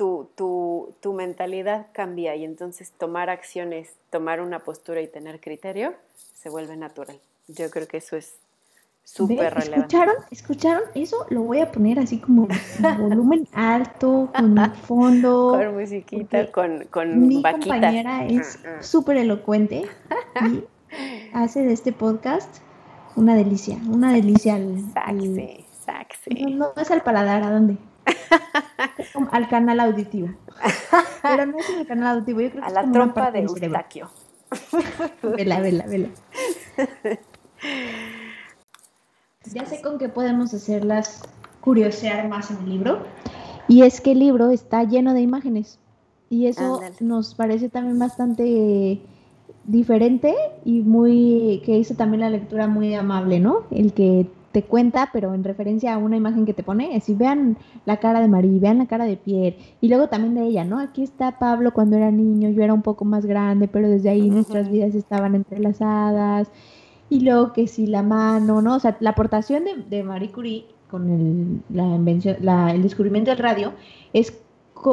tu, 0.00 0.30
tu, 0.34 0.94
tu, 1.00 1.12
mentalidad 1.12 1.88
cambia 1.92 2.34
y 2.34 2.42
entonces 2.42 2.90
tomar 2.90 3.28
acciones, 3.28 3.96
tomar 4.08 4.40
una 4.40 4.60
postura 4.60 5.02
y 5.02 5.08
tener 5.08 5.40
criterio 5.40 5.92
se 6.32 6.48
vuelve 6.48 6.74
natural. 6.74 7.20
Yo 7.48 7.68
creo 7.68 7.86
que 7.86 7.98
eso 7.98 8.16
es 8.16 8.32
súper 9.04 9.52
relevante. 9.52 9.76
¿Escucharon? 9.76 10.14
¿Escucharon? 10.30 10.82
Eso 10.94 11.26
lo 11.28 11.42
voy 11.42 11.60
a 11.60 11.70
poner 11.70 11.98
así 11.98 12.18
como 12.18 12.48
volumen 12.98 13.46
alto, 13.52 14.30
con 14.34 14.74
fondo. 14.76 15.52
Con 15.58 15.74
musiquita, 15.74 16.50
con, 16.50 16.86
con 16.86 17.28
Mi 17.28 17.42
compañera 17.42 18.24
es 18.24 18.58
mm, 18.58 18.78
mm. 18.78 18.82
súper 18.82 19.18
elocuente 19.18 19.84
y 20.46 20.64
hace 21.34 21.60
de 21.60 21.74
este 21.74 21.92
podcast 21.92 22.62
una 23.16 23.34
delicia, 23.34 23.76
una 23.86 24.14
delicia 24.14 24.54
al, 24.54 24.82
No, 26.56 26.72
es 26.74 26.90
al 26.90 27.02
paladar, 27.02 27.42
¿a 27.42 27.50
dónde? 27.50 27.76
Al 29.32 29.48
canal 29.48 29.80
auditivo. 29.80 30.28
Pero 31.22 31.46
no 31.46 31.58
es 31.58 31.68
el 31.70 31.86
canal 31.86 32.16
auditivo, 32.16 32.40
yo 32.40 32.50
creo 32.50 32.62
que 32.62 32.68
a 32.68 32.82
la 32.82 32.92
trompa 32.92 33.30
de 33.30 33.40
Eustaquio. 33.40 34.10
vela, 35.22 35.60
vela, 35.60 35.86
vela. 35.86 36.08
Ya 39.52 39.64
sé 39.64 39.80
con 39.80 39.98
qué 39.98 40.08
podemos 40.08 40.52
hacerlas 40.52 41.22
curiosear 41.60 42.28
más 42.28 42.50
en 42.50 42.58
el 42.58 42.70
libro. 42.70 43.02
Y 43.68 43.82
es 43.82 44.00
que 44.00 44.12
el 44.12 44.18
libro 44.18 44.50
está 44.50 44.84
lleno 44.84 45.14
de 45.14 45.22
imágenes. 45.22 45.78
Y 46.28 46.46
eso 46.46 46.80
nos 47.00 47.34
parece 47.34 47.68
también 47.68 47.98
bastante 47.98 49.00
diferente 49.64 50.34
y 50.64 50.80
muy 50.80 51.62
que 51.64 51.78
hizo 51.78 51.94
también 51.94 52.20
la 52.20 52.30
lectura 52.30 52.66
muy 52.66 52.94
amable, 52.94 53.40
¿no? 53.40 53.64
El 53.70 53.92
que 53.92 54.26
te 54.52 54.64
cuenta, 54.64 55.10
pero 55.12 55.34
en 55.34 55.44
referencia 55.44 55.94
a 55.94 55.98
una 55.98 56.16
imagen 56.16 56.44
que 56.44 56.54
te 56.54 56.62
pone, 56.62 56.96
es 56.96 57.04
si 57.04 57.14
vean 57.14 57.56
la 57.84 57.98
cara 57.98 58.20
de 58.20 58.28
María, 58.28 58.58
vean 58.60 58.78
la 58.78 58.86
cara 58.86 59.04
de 59.04 59.16
Pierre, 59.16 59.56
y 59.80 59.88
luego 59.88 60.08
también 60.08 60.34
de 60.34 60.42
ella, 60.42 60.64
¿no? 60.64 60.78
Aquí 60.80 61.02
está 61.02 61.38
Pablo 61.38 61.72
cuando 61.72 61.96
era 61.96 62.10
niño, 62.10 62.50
yo 62.50 62.62
era 62.62 62.74
un 62.74 62.82
poco 62.82 63.04
más 63.04 63.26
grande, 63.26 63.68
pero 63.68 63.88
desde 63.88 64.10
ahí 64.10 64.28
nuestras 64.28 64.68
vidas 64.68 64.94
estaban 64.94 65.34
entrelazadas, 65.34 66.50
y 67.08 67.20
luego 67.20 67.52
que 67.52 67.66
si 67.66 67.86
la 67.86 68.02
mano, 68.02 68.60
¿no? 68.62 68.76
O 68.76 68.80
sea, 68.80 68.96
la 69.00 69.10
aportación 69.10 69.64
de, 69.64 69.76
de 69.88 70.02
Marie 70.02 70.30
Curie 70.32 70.66
con 70.90 71.08
el, 71.10 71.62
la 71.70 71.86
invención, 71.94 72.36
el 72.48 72.82
descubrimiento 72.82 73.30
del 73.30 73.38
radio 73.38 73.72
es, 74.12 74.36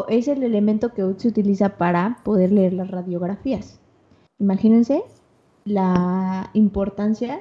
es 0.09 0.27
el 0.27 0.43
elemento 0.43 0.93
que 0.93 1.03
hoy 1.03 1.15
se 1.17 1.29
utiliza 1.29 1.77
para 1.77 2.19
poder 2.23 2.51
leer 2.51 2.73
las 2.73 2.91
radiografías. 2.91 3.79
Imagínense 4.39 5.03
la 5.65 6.49
importancia 6.53 7.39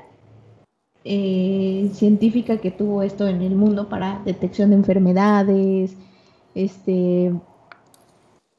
eh, 1.09 1.89
científica 1.93 2.59
que 2.59 2.73
tuvo 2.73 3.03
esto 3.03 3.29
en 3.29 3.41
el 3.41 3.55
mundo 3.55 3.89
para 3.89 4.21
detección 4.25 4.71
de 4.71 4.77
enfermedades, 4.77 5.97
este 6.55 7.33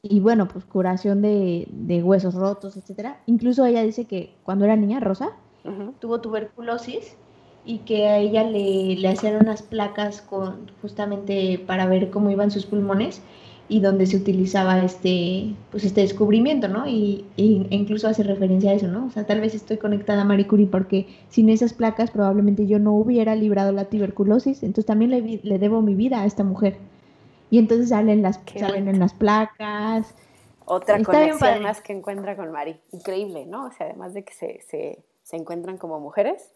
y 0.02 0.20
bueno, 0.20 0.48
pues 0.48 0.64
curación 0.64 1.20
de, 1.20 2.02
huesos 2.02 2.34
rotos, 2.34 2.76
etcétera. 2.76 3.20
Incluso 3.26 3.66
ella 3.66 3.82
dice 3.82 4.06
que 4.06 4.34
cuando 4.44 4.64
era 4.64 4.76
niña, 4.76 5.00
Rosa, 5.00 5.32
tuvo 6.00 6.22
tuberculosis 6.22 7.16
y 7.66 7.80
que 7.80 8.06
a 8.06 8.16
ella 8.16 8.44
le, 8.44 8.96
le 8.96 9.08
hacían 9.08 9.36
unas 9.36 9.60
placas 9.60 10.22
con 10.22 10.70
justamente 10.80 11.62
para 11.66 11.86
ver 11.86 12.08
cómo 12.08 12.30
iban 12.30 12.50
sus 12.50 12.64
pulmones 12.64 13.20
y 13.68 13.80
donde 13.80 14.06
se 14.06 14.16
utilizaba 14.16 14.78
este, 14.78 15.54
pues 15.70 15.84
este 15.84 16.00
descubrimiento, 16.00 16.68
¿no? 16.68 16.86
Y, 16.86 17.26
e 17.36 17.66
incluso 17.70 18.08
hace 18.08 18.22
referencia 18.22 18.70
a 18.70 18.74
eso, 18.74 18.88
¿no? 18.88 19.06
O 19.06 19.10
sea, 19.10 19.26
tal 19.26 19.40
vez 19.40 19.54
estoy 19.54 19.76
conectada 19.76 20.22
a 20.22 20.24
Marie 20.24 20.46
Curie 20.46 20.66
porque 20.66 21.06
sin 21.28 21.50
esas 21.50 21.74
placas 21.74 22.10
probablemente 22.10 22.66
yo 22.66 22.78
no 22.78 22.94
hubiera 22.94 23.34
librado 23.34 23.72
la 23.72 23.84
tuberculosis, 23.84 24.62
entonces 24.62 24.86
también 24.86 25.10
le, 25.10 25.40
le 25.42 25.58
debo 25.58 25.82
mi 25.82 25.94
vida 25.94 26.22
a 26.22 26.26
esta 26.26 26.44
mujer. 26.44 26.76
Y 27.50 27.58
entonces 27.58 27.90
salen 27.90 28.22
las, 28.22 28.40
salen 28.58 28.88
en 28.88 28.98
las 28.98 29.12
placas. 29.12 30.14
Otra 30.64 31.02
conexión 31.02 31.62
más 31.62 31.80
que 31.80 31.92
encuentra 31.92 32.36
con 32.36 32.50
Marie. 32.50 32.80
Increíble, 32.92 33.46
¿no? 33.46 33.66
O 33.66 33.72
sea, 33.72 33.86
además 33.86 34.14
de 34.14 34.24
que 34.24 34.34
se, 34.34 34.60
se, 34.68 34.98
se 35.22 35.36
encuentran 35.36 35.78
como 35.78 36.00
mujeres, 36.00 36.50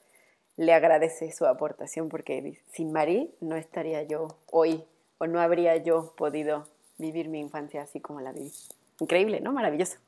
le 0.56 0.72
agradece 0.72 1.30
su 1.32 1.46
aportación 1.46 2.08
porque 2.08 2.58
sin 2.70 2.92
Marie 2.92 3.34
no 3.40 3.56
estaría 3.56 4.02
yo 4.02 4.28
hoy 4.50 4.84
o 5.18 5.26
no 5.26 5.40
habría 5.40 5.76
yo 5.76 6.14
podido 6.16 6.66
vivir 7.02 7.28
mi 7.28 7.40
infancia 7.40 7.82
así 7.82 8.00
como 8.00 8.20
la 8.20 8.32
viví. 8.32 8.50
Increíble, 9.00 9.40
¿no? 9.40 9.52
Maravilloso. 9.52 9.98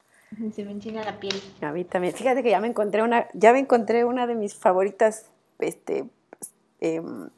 Se 0.54 0.64
me 0.64 0.72
enchina 0.72 1.04
la 1.04 1.20
piel. 1.20 1.34
A 1.60 1.72
mí 1.72 1.84
también. 1.84 2.14
Fíjate 2.14 2.42
que 2.42 2.50
ya 2.50 2.60
me 2.60 2.68
encontré 2.68 3.02
una, 3.02 3.28
ya 3.34 3.52
me 3.52 3.58
encontré 3.58 4.04
una 4.04 4.26
de 4.26 4.34
mis 4.34 4.54
favoritas, 4.54 5.26
este, 5.58 6.06
em, 6.80 7.28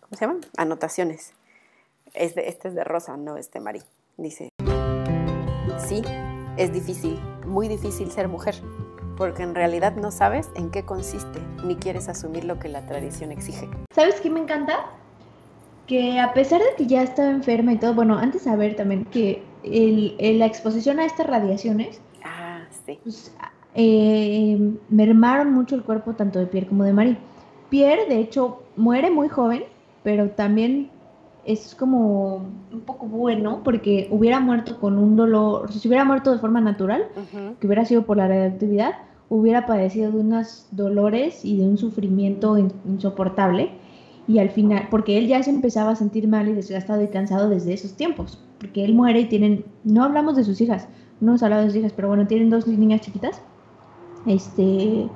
¿cómo 0.00 0.12
se 0.12 0.20
llaman? 0.20 0.40
Anotaciones. 0.56 1.32
Este, 2.14 2.48
este 2.48 2.68
es 2.68 2.74
de 2.74 2.84
Rosa, 2.84 3.16
no 3.16 3.36
es 3.36 3.50
de 3.50 3.60
Marí. 3.60 3.82
Dice, 4.16 4.50
sí, 5.78 6.02
es 6.56 6.72
difícil, 6.72 7.20
muy 7.46 7.68
difícil 7.68 8.10
ser 8.10 8.28
mujer, 8.28 8.56
porque 9.16 9.42
en 9.42 9.54
realidad 9.54 9.94
no 9.94 10.10
sabes 10.10 10.48
en 10.54 10.70
qué 10.70 10.84
consiste, 10.84 11.40
ni 11.64 11.76
quieres 11.76 12.08
asumir 12.08 12.44
lo 12.44 12.58
que 12.58 12.68
la 12.68 12.86
tradición 12.86 13.32
exige. 13.32 13.68
¿Sabes 13.94 14.20
qué 14.20 14.30
me 14.30 14.40
encanta? 14.40 14.92
Que 15.88 16.20
a 16.20 16.34
pesar 16.34 16.60
de 16.60 16.76
que 16.76 16.86
ya 16.86 17.02
estaba 17.02 17.30
enferma 17.30 17.72
y 17.72 17.78
todo, 17.78 17.94
bueno, 17.94 18.16
antes 18.16 18.44
de 18.44 18.50
saber 18.50 18.76
también 18.76 19.06
que 19.06 19.42
el, 19.64 20.14
la 20.38 20.46
exposición 20.46 21.00
a 21.00 21.06
estas 21.06 21.26
radiaciones 21.26 22.00
ah, 22.22 22.60
sí. 22.86 22.98
pues, 23.02 23.34
eh, 23.74 24.74
mermaron 24.90 25.52
mucho 25.52 25.74
el 25.74 25.82
cuerpo 25.82 26.14
tanto 26.14 26.38
de 26.38 26.46
Pierre 26.46 26.68
como 26.68 26.84
de 26.84 26.92
Marie. 26.92 27.16
Pierre, 27.70 28.06
de 28.06 28.20
hecho, 28.20 28.62
muere 28.76 29.10
muy 29.10 29.28
joven, 29.28 29.64
pero 30.02 30.30
también 30.30 30.90
es 31.46 31.74
como 31.74 32.46
un 32.70 32.80
poco 32.84 33.06
bueno 33.06 33.62
porque 33.64 34.08
hubiera 34.10 34.40
muerto 34.40 34.78
con 34.78 34.98
un 34.98 35.16
dolor, 35.16 35.72
si 35.72 35.88
hubiera 35.88 36.04
muerto 36.04 36.30
de 36.32 36.38
forma 36.38 36.60
natural, 36.60 37.08
que 37.58 37.66
hubiera 37.66 37.86
sido 37.86 38.04
por 38.04 38.18
la 38.18 38.28
radioactividad, 38.28 38.92
hubiera 39.30 39.64
padecido 39.64 40.12
de 40.12 40.18
unos 40.18 40.66
dolores 40.70 41.46
y 41.46 41.56
de 41.56 41.64
un 41.64 41.78
sufrimiento 41.78 42.58
insoportable 42.58 43.70
y 44.28 44.38
al 44.38 44.50
final, 44.50 44.88
porque 44.90 45.16
él 45.16 45.26
ya 45.26 45.42
se 45.42 45.48
empezaba 45.48 45.92
a 45.92 45.96
sentir 45.96 46.28
mal 46.28 46.48
y 46.48 46.52
desgastado 46.52 47.02
y 47.02 47.08
cansado 47.08 47.48
desde 47.48 47.72
esos 47.72 47.94
tiempos, 47.94 48.38
porque 48.60 48.84
él 48.84 48.94
muere 48.94 49.20
y 49.20 49.24
tienen, 49.24 49.64
no 49.84 50.04
hablamos 50.04 50.36
de 50.36 50.44
sus 50.44 50.60
hijas, 50.60 50.86
no 51.20 51.32
hemos 51.32 51.42
hablado 51.42 51.62
de 51.62 51.70
sus 51.70 51.78
hijas, 51.78 51.94
pero 51.94 52.08
bueno, 52.08 52.26
tienen 52.26 52.50
dos 52.50 52.66
niñas 52.66 53.00
chiquitas. 53.00 53.40
Este, 54.26 55.08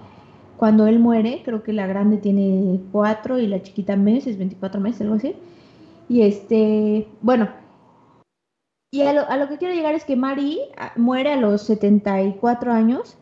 cuando 0.57 0.87
él 0.87 0.99
muere, 0.99 1.43
creo 1.45 1.63
que 1.63 1.75
la 1.75 1.87
grande 1.87 2.17
tiene 2.17 2.81
cuatro 2.91 3.39
y 3.39 3.47
la 3.47 3.63
chiquita 3.63 3.97
meses, 3.97 4.39
24 4.39 4.81
meses, 4.81 5.03
algo 5.03 5.17
así. 5.17 5.37
Y 6.09 6.23
este, 6.23 7.07
bueno, 7.21 7.51
y 8.91 9.03
a 9.03 9.13
lo, 9.13 9.29
a 9.29 9.37
lo 9.37 9.49
que 9.49 9.59
quiero 9.59 9.75
llegar 9.75 9.95
es 9.95 10.05
que 10.05 10.17
Mari 10.17 10.59
ah, 10.79 10.93
muere 10.97 11.33
a 11.33 11.37
los 11.37 11.63
74 11.63 12.73
años 12.73 13.19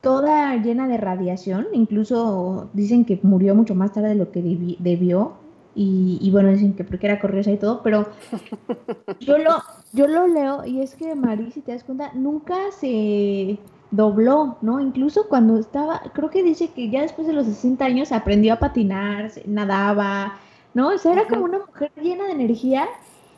toda 0.00 0.56
llena 0.56 0.86
de 0.88 0.96
radiación, 0.96 1.66
incluso 1.72 2.68
dicen 2.72 3.04
que 3.04 3.18
murió 3.22 3.54
mucho 3.54 3.74
más 3.74 3.92
tarde 3.92 4.10
de 4.10 4.14
lo 4.14 4.30
que 4.30 4.42
debió, 4.78 5.34
y, 5.80 6.28
bueno, 6.32 6.48
dicen 6.48 6.74
que 6.74 6.82
porque 6.82 7.06
era 7.06 7.20
corriosa 7.20 7.52
y 7.52 7.56
todo, 7.56 7.82
pero 7.84 8.08
yo 9.20 9.38
lo, 9.38 9.62
yo 9.92 10.08
lo 10.08 10.26
leo 10.26 10.64
y 10.64 10.80
es 10.80 10.96
que 10.96 11.14
Marí, 11.14 11.52
si 11.52 11.60
te 11.60 11.70
das 11.70 11.84
cuenta, 11.84 12.10
nunca 12.14 12.56
se 12.72 13.60
dobló, 13.92 14.56
¿no? 14.60 14.80
Incluso 14.80 15.28
cuando 15.28 15.56
estaba, 15.56 16.02
creo 16.14 16.30
que 16.30 16.42
dice 16.42 16.70
que 16.72 16.90
ya 16.90 17.02
después 17.02 17.28
de 17.28 17.32
los 17.32 17.46
60 17.46 17.84
años 17.84 18.10
aprendió 18.10 18.54
a 18.54 18.58
patinar, 18.58 19.30
nadaba, 19.46 20.38
¿no? 20.74 20.88
O 20.88 20.98
sea, 20.98 21.12
era 21.12 21.28
como 21.28 21.44
una 21.44 21.60
mujer 21.60 21.92
llena 22.02 22.24
de 22.24 22.32
energía 22.32 22.88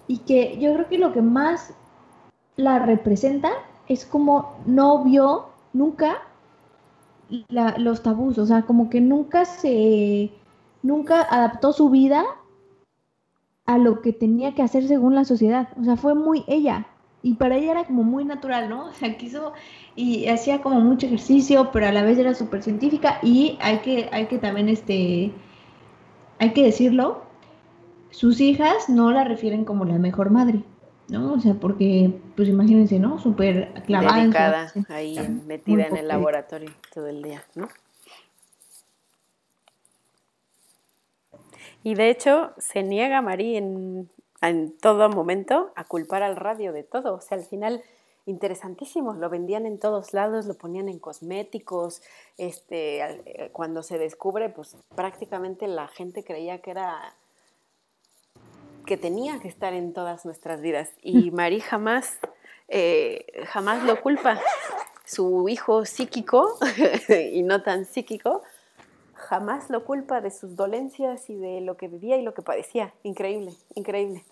y 0.07 0.19
que 0.19 0.59
yo 0.59 0.73
creo 0.73 0.89
que 0.89 0.99
lo 0.99 1.13
que 1.13 1.21
más 1.21 1.75
la 2.57 2.79
representa 2.79 3.51
es 3.87 4.07
como 4.07 4.57
no 4.65 5.05
vio 5.05 5.47
nunca 5.75 6.23
los 7.49 8.03
tabús, 8.03 8.39
o 8.39 8.47
sea, 8.47 8.63
como 8.63 8.91
que 8.91 9.01
nunca 9.01 9.45
se, 9.45 10.31
nunca 10.83 11.23
adaptó 11.23 11.73
su 11.73 11.91
vida 11.91 12.25
a 13.67 13.79
lo 13.79 14.01
que 14.03 14.13
tenía 14.13 14.55
que 14.55 14.63
hacer 14.63 14.87
según 14.87 15.15
la 15.15 15.25
sociedad, 15.25 15.69
o 15.81 15.85
sea, 15.85 15.97
fue 15.97 16.15
muy 16.15 16.45
ella, 16.49 16.87
y 17.23 17.35
para 17.35 17.57
ella 17.57 17.73
era 17.73 17.85
como 17.85 18.03
muy 18.03 18.25
natural, 18.25 18.69
¿no? 18.69 18.87
O 18.91 18.93
sea, 18.95 19.17
quiso 19.17 19.53
y 19.97 20.29
hacía 20.29 20.63
como 20.63 20.81
mucho 20.81 21.07
ejercicio, 21.07 21.71
pero 21.73 21.87
a 21.87 21.93
la 21.93 22.03
vez 22.03 22.19
era 22.19 22.35
súper 22.35 22.63
científica 22.63 23.19
y 23.23 23.59
hay 23.61 23.79
que, 23.79 24.09
hay 24.13 24.27
que 24.27 24.39
también, 24.39 24.69
este, 24.69 25.33
hay 26.39 26.53
que 26.53 26.65
decirlo, 26.65 27.23
sus 28.11 28.41
hijas 28.41 28.89
no 28.89 29.13
la 29.13 29.25
refieren 29.25 29.65
como 29.65 29.85
la 29.85 29.99
mejor 29.99 30.31
madre. 30.31 30.63
¿No? 31.11 31.35
O 31.35 31.41
sea, 31.41 31.55
porque, 31.55 32.21
pues 32.37 32.49
imagínense, 32.49 32.99
¿no? 32.99 33.19
Súper 33.19 33.73
clavada. 33.85 34.23
Dedicada, 34.23 34.73
ahí 34.89 35.19
metida 35.47 35.87
en 35.87 35.97
el 35.97 36.09
laboratorio 36.09 36.71
todo 36.95 37.09
el 37.09 37.23
día, 37.23 37.45
¿no? 37.55 37.69
Y 41.83 41.95
de 41.95 42.11
hecho, 42.11 42.53
se 42.59 42.83
niega 42.83 43.23
María 43.23 43.59
en, 43.59 44.11
en 44.43 44.77
todo 44.79 45.09
momento 45.09 45.73
a 45.77 45.85
culpar 45.85 46.23
al 46.23 46.37
radio 46.37 46.73
de 46.73 46.83
todo. 46.83 47.15
O 47.15 47.21
sea, 47.21 47.39
al 47.39 47.45
final, 47.45 47.83
interesantísimo, 48.27 49.15
lo 49.15 49.31
vendían 49.31 49.67
en 49.67 49.79
todos 49.79 50.13
lados, 50.13 50.47
lo 50.47 50.55
ponían 50.55 50.89
en 50.89 50.99
cosméticos. 50.99 52.03
Este, 52.37 53.01
eh, 53.01 53.51
cuando 53.53 53.83
se 53.83 53.99
descubre, 53.99 54.51
pues 54.51 54.77
prácticamente 54.95 55.67
la 55.69 55.89
gente 55.89 56.23
creía 56.23 56.59
que 56.59 56.71
era 56.71 57.15
que 58.87 58.97
tenía 58.97 59.39
que 59.41 59.49
estar 59.49 59.73
en 59.73 59.93
todas 59.93 60.25
nuestras 60.25 60.61
vidas. 60.61 60.91
Y 61.03 61.31
Marí 61.31 61.61
jamás, 61.61 62.19
eh, 62.69 63.27
jamás 63.47 63.85
lo 63.85 64.01
culpa. 64.01 64.41
Su 65.05 65.49
hijo 65.49 65.85
psíquico, 65.85 66.59
y 67.33 67.43
no 67.43 67.63
tan 67.63 67.85
psíquico, 67.85 68.43
jamás 69.15 69.69
lo 69.71 69.85
culpa 69.85 70.21
de 70.21 70.31
sus 70.31 70.55
dolencias 70.57 71.29
y 71.31 71.35
de 71.35 71.61
lo 71.61 71.77
que 71.77 71.89
vivía 71.89 72.17
y 72.17 72.23
lo 72.23 72.35
que 72.35 72.43
padecía. 72.43 72.95
Increíble, 73.03 73.53
increíble. 73.75 74.25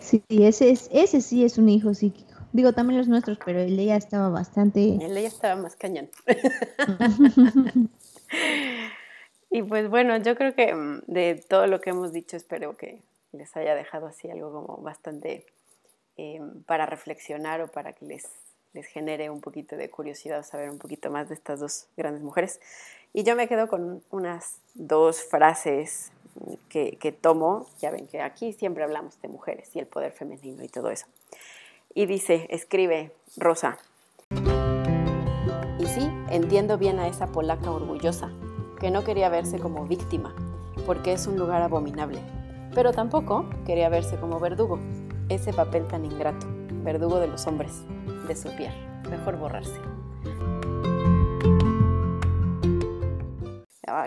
Sí, 0.00 0.24
ese, 0.28 0.70
es, 0.70 0.88
ese 0.92 1.20
sí 1.20 1.44
es 1.44 1.58
un 1.58 1.68
hijo 1.68 1.92
psíquico. 1.92 2.28
Digo, 2.52 2.72
también 2.72 2.98
los 2.98 3.08
nuestros, 3.08 3.38
pero 3.44 3.60
el 3.60 3.76
de 3.76 3.82
ella 3.82 3.96
estaba 3.96 4.30
bastante... 4.30 4.94
El 4.94 5.14
de 5.14 5.20
ella 5.20 5.28
estaba 5.28 5.60
más 5.60 5.76
cañón. 5.76 6.08
Y 9.50 9.62
pues 9.62 9.88
bueno, 9.88 10.16
yo 10.18 10.36
creo 10.36 10.54
que 10.54 10.74
mm, 10.74 11.02
de 11.06 11.42
todo 11.48 11.66
lo 11.66 11.80
que 11.80 11.90
hemos 11.90 12.12
dicho, 12.12 12.36
espero 12.36 12.76
que 12.76 13.00
les 13.32 13.56
haya 13.56 13.74
dejado 13.74 14.06
así 14.06 14.30
algo 14.30 14.52
como 14.52 14.82
bastante 14.82 15.46
em, 16.16 16.62
para 16.64 16.86
reflexionar 16.86 17.60
o 17.60 17.68
para 17.68 17.92
que 17.92 18.04
les, 18.04 18.26
les 18.72 18.86
genere 18.86 19.30
un 19.30 19.40
poquito 19.40 19.76
de 19.76 19.90
curiosidad 19.90 20.44
saber 20.44 20.70
un 20.70 20.78
poquito 20.78 21.10
más 21.10 21.28
de 21.28 21.34
estas 21.34 21.60
dos 21.60 21.86
grandes 21.96 22.22
mujeres. 22.22 22.60
Y 23.12 23.22
yo 23.22 23.36
me 23.36 23.48
quedo 23.48 23.68
con 23.68 24.02
unas 24.10 24.60
dos 24.74 25.22
frases 25.22 26.12
que, 26.68 26.98
que 26.98 27.10
tomo, 27.10 27.66
ya 27.80 27.90
ven 27.90 28.06
que 28.06 28.20
aquí 28.20 28.52
siempre 28.52 28.84
hablamos 28.84 29.20
de 29.22 29.28
mujeres 29.28 29.74
y 29.74 29.78
el 29.78 29.86
poder 29.86 30.12
femenino 30.12 30.62
y 30.62 30.68
todo 30.68 30.90
eso. 30.90 31.06
Y 31.94 32.06
dice, 32.06 32.46
escribe 32.50 33.12
Rosa, 33.36 33.78
y 35.78 35.86
sí, 35.86 36.10
entiendo 36.30 36.76
bien 36.76 36.98
a 36.98 37.08
esa 37.08 37.28
polaca 37.28 37.70
orgullosa 37.70 38.30
que 38.78 38.90
no 38.90 39.04
quería 39.04 39.28
verse 39.28 39.58
como 39.58 39.86
víctima, 39.86 40.34
porque 40.86 41.12
es 41.12 41.26
un 41.26 41.36
lugar 41.36 41.62
abominable, 41.62 42.20
pero 42.74 42.92
tampoco 42.92 43.44
quería 43.66 43.88
verse 43.88 44.16
como 44.18 44.40
verdugo, 44.40 44.78
ese 45.28 45.52
papel 45.52 45.86
tan 45.88 46.04
ingrato, 46.04 46.46
verdugo 46.84 47.18
de 47.18 47.28
los 47.28 47.46
hombres, 47.46 47.82
de 48.26 48.36
su 48.36 48.54
piel. 48.56 48.72
Mejor 49.10 49.36
borrarse. 49.36 49.80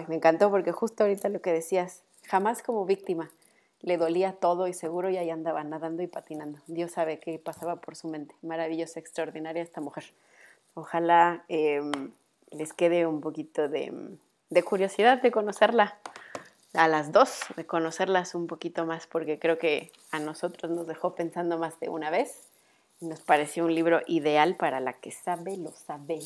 me 0.07 0.15
encantó 0.15 0.49
porque 0.49 0.72
justo 0.72 1.03
ahorita 1.03 1.30
lo 1.30 1.41
que 1.41 1.51
decías, 1.51 2.03
jamás 2.28 2.63
como 2.63 2.86
víctima, 2.86 3.30
le 3.82 3.97
dolía 3.97 4.34
todo 4.34 4.67
y 4.67 4.74
seguro 4.74 5.09
ya 5.09 5.22
ahí 5.22 5.30
andaba 5.30 5.63
nadando 5.63 6.03
y 6.03 6.07
patinando. 6.07 6.59
Dios 6.67 6.91
sabe 6.91 7.19
qué 7.19 7.39
pasaba 7.39 7.78
por 7.78 7.95
su 7.95 8.07
mente. 8.07 8.36
Maravillosa, 8.41 8.99
extraordinaria 8.99 9.61
esta 9.61 9.82
mujer. 9.82 10.05
Ojalá 10.76 11.43
em, 11.47 12.11
les 12.51 12.74
quede 12.74 13.07
un 13.07 13.22
poquito 13.22 13.67
de, 13.67 13.91
de, 14.51 14.63
curiosidad 14.63 15.21
de 15.21 15.31
conocerla 15.31 15.97
a 16.73 16.87
las 16.87 17.11
dos, 17.11 17.39
de 17.55 17.65
conocerlas 17.65 18.35
un 18.35 18.45
poquito 18.45 18.85
más, 18.85 19.07
porque 19.07 19.39
creo 19.39 19.57
que 19.57 19.91
a 20.11 20.19
nosotros 20.19 20.71
nos 20.71 20.85
dejó 20.85 21.15
pensando 21.15 21.57
más 21.57 21.79
de 21.79 21.89
una 21.89 22.11
vez 22.11 22.47
y 23.01 23.07
nos 23.07 23.21
pareció 23.21 23.65
un 23.65 23.73
libro 23.73 24.01
ideal 24.05 24.55
para 24.55 24.79
la 24.79 24.93
que 24.93 25.11
sabe, 25.11 25.57
lo 25.57 25.71
sabe. 25.71 26.19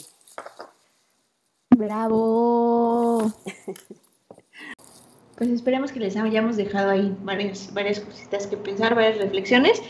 ¡Bravo! 1.69 3.31
pues 5.37 5.49
esperemos 5.49 5.91
que 5.91 5.99
les 5.99 6.17
hayamos 6.17 6.57
dejado 6.57 6.91
ahí 6.91 7.15
varias, 7.21 7.73
varias 7.73 8.01
cositas 8.01 8.47
que 8.47 8.57
pensar, 8.57 8.93
varias 8.95 9.17
reflexiones 9.19 9.81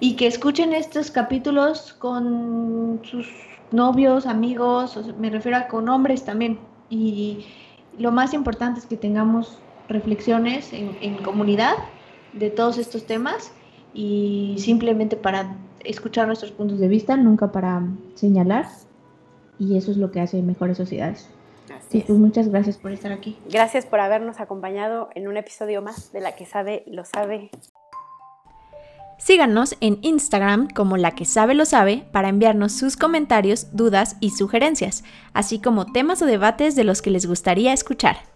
y 0.00 0.16
que 0.16 0.26
escuchen 0.26 0.72
estos 0.72 1.10
capítulos 1.10 1.92
con 1.92 3.00
sus 3.04 3.28
novios, 3.70 4.26
amigos, 4.26 4.98
me 5.18 5.30
refiero 5.30 5.56
a 5.56 5.68
con 5.68 5.88
hombres 5.88 6.24
también. 6.24 6.58
Y 6.90 7.46
lo 7.98 8.12
más 8.12 8.34
importante 8.34 8.80
es 8.80 8.86
que 8.86 8.96
tengamos 8.96 9.58
reflexiones 9.88 10.72
en, 10.72 10.96
en 11.00 11.16
comunidad 11.16 11.74
de 12.32 12.50
todos 12.50 12.78
estos 12.78 13.06
temas 13.06 13.52
y 13.94 14.56
simplemente 14.58 15.16
para 15.16 15.56
escuchar 15.84 16.26
nuestros 16.26 16.52
puntos 16.52 16.78
de 16.78 16.88
vista, 16.88 17.16
nunca 17.16 17.52
para 17.52 17.82
señalar. 18.14 18.66
Y 19.58 19.76
eso 19.76 19.90
es 19.90 19.96
lo 19.96 20.10
que 20.10 20.20
hace 20.20 20.42
mejores 20.42 20.76
sociedades. 20.76 21.28
Sí, 21.88 22.02
pues 22.06 22.18
muchas 22.18 22.48
gracias 22.48 22.78
por 22.78 22.90
estar 22.92 23.12
aquí. 23.12 23.38
Gracias 23.50 23.86
por 23.86 24.00
habernos 24.00 24.40
acompañado 24.40 25.10
en 25.14 25.28
un 25.28 25.36
episodio 25.36 25.82
más 25.82 26.12
de 26.12 26.20
La 26.20 26.34
que 26.34 26.46
sabe, 26.46 26.84
lo 26.86 27.04
sabe. 27.04 27.50
Síganos 29.24 29.76
en 29.80 30.00
Instagram 30.02 30.68
como 30.68 30.96
La 30.96 31.12
que 31.12 31.24
sabe, 31.24 31.54
lo 31.54 31.64
sabe 31.64 32.04
para 32.10 32.28
enviarnos 32.28 32.72
sus 32.72 32.96
comentarios, 32.96 33.68
dudas 33.70 34.16
y 34.18 34.30
sugerencias, 34.30 35.04
así 35.32 35.60
como 35.60 35.86
temas 35.86 36.22
o 36.22 36.26
debates 36.26 36.74
de 36.74 36.82
los 36.82 37.02
que 37.02 37.10
les 37.10 37.26
gustaría 37.26 37.72
escuchar. 37.72 38.31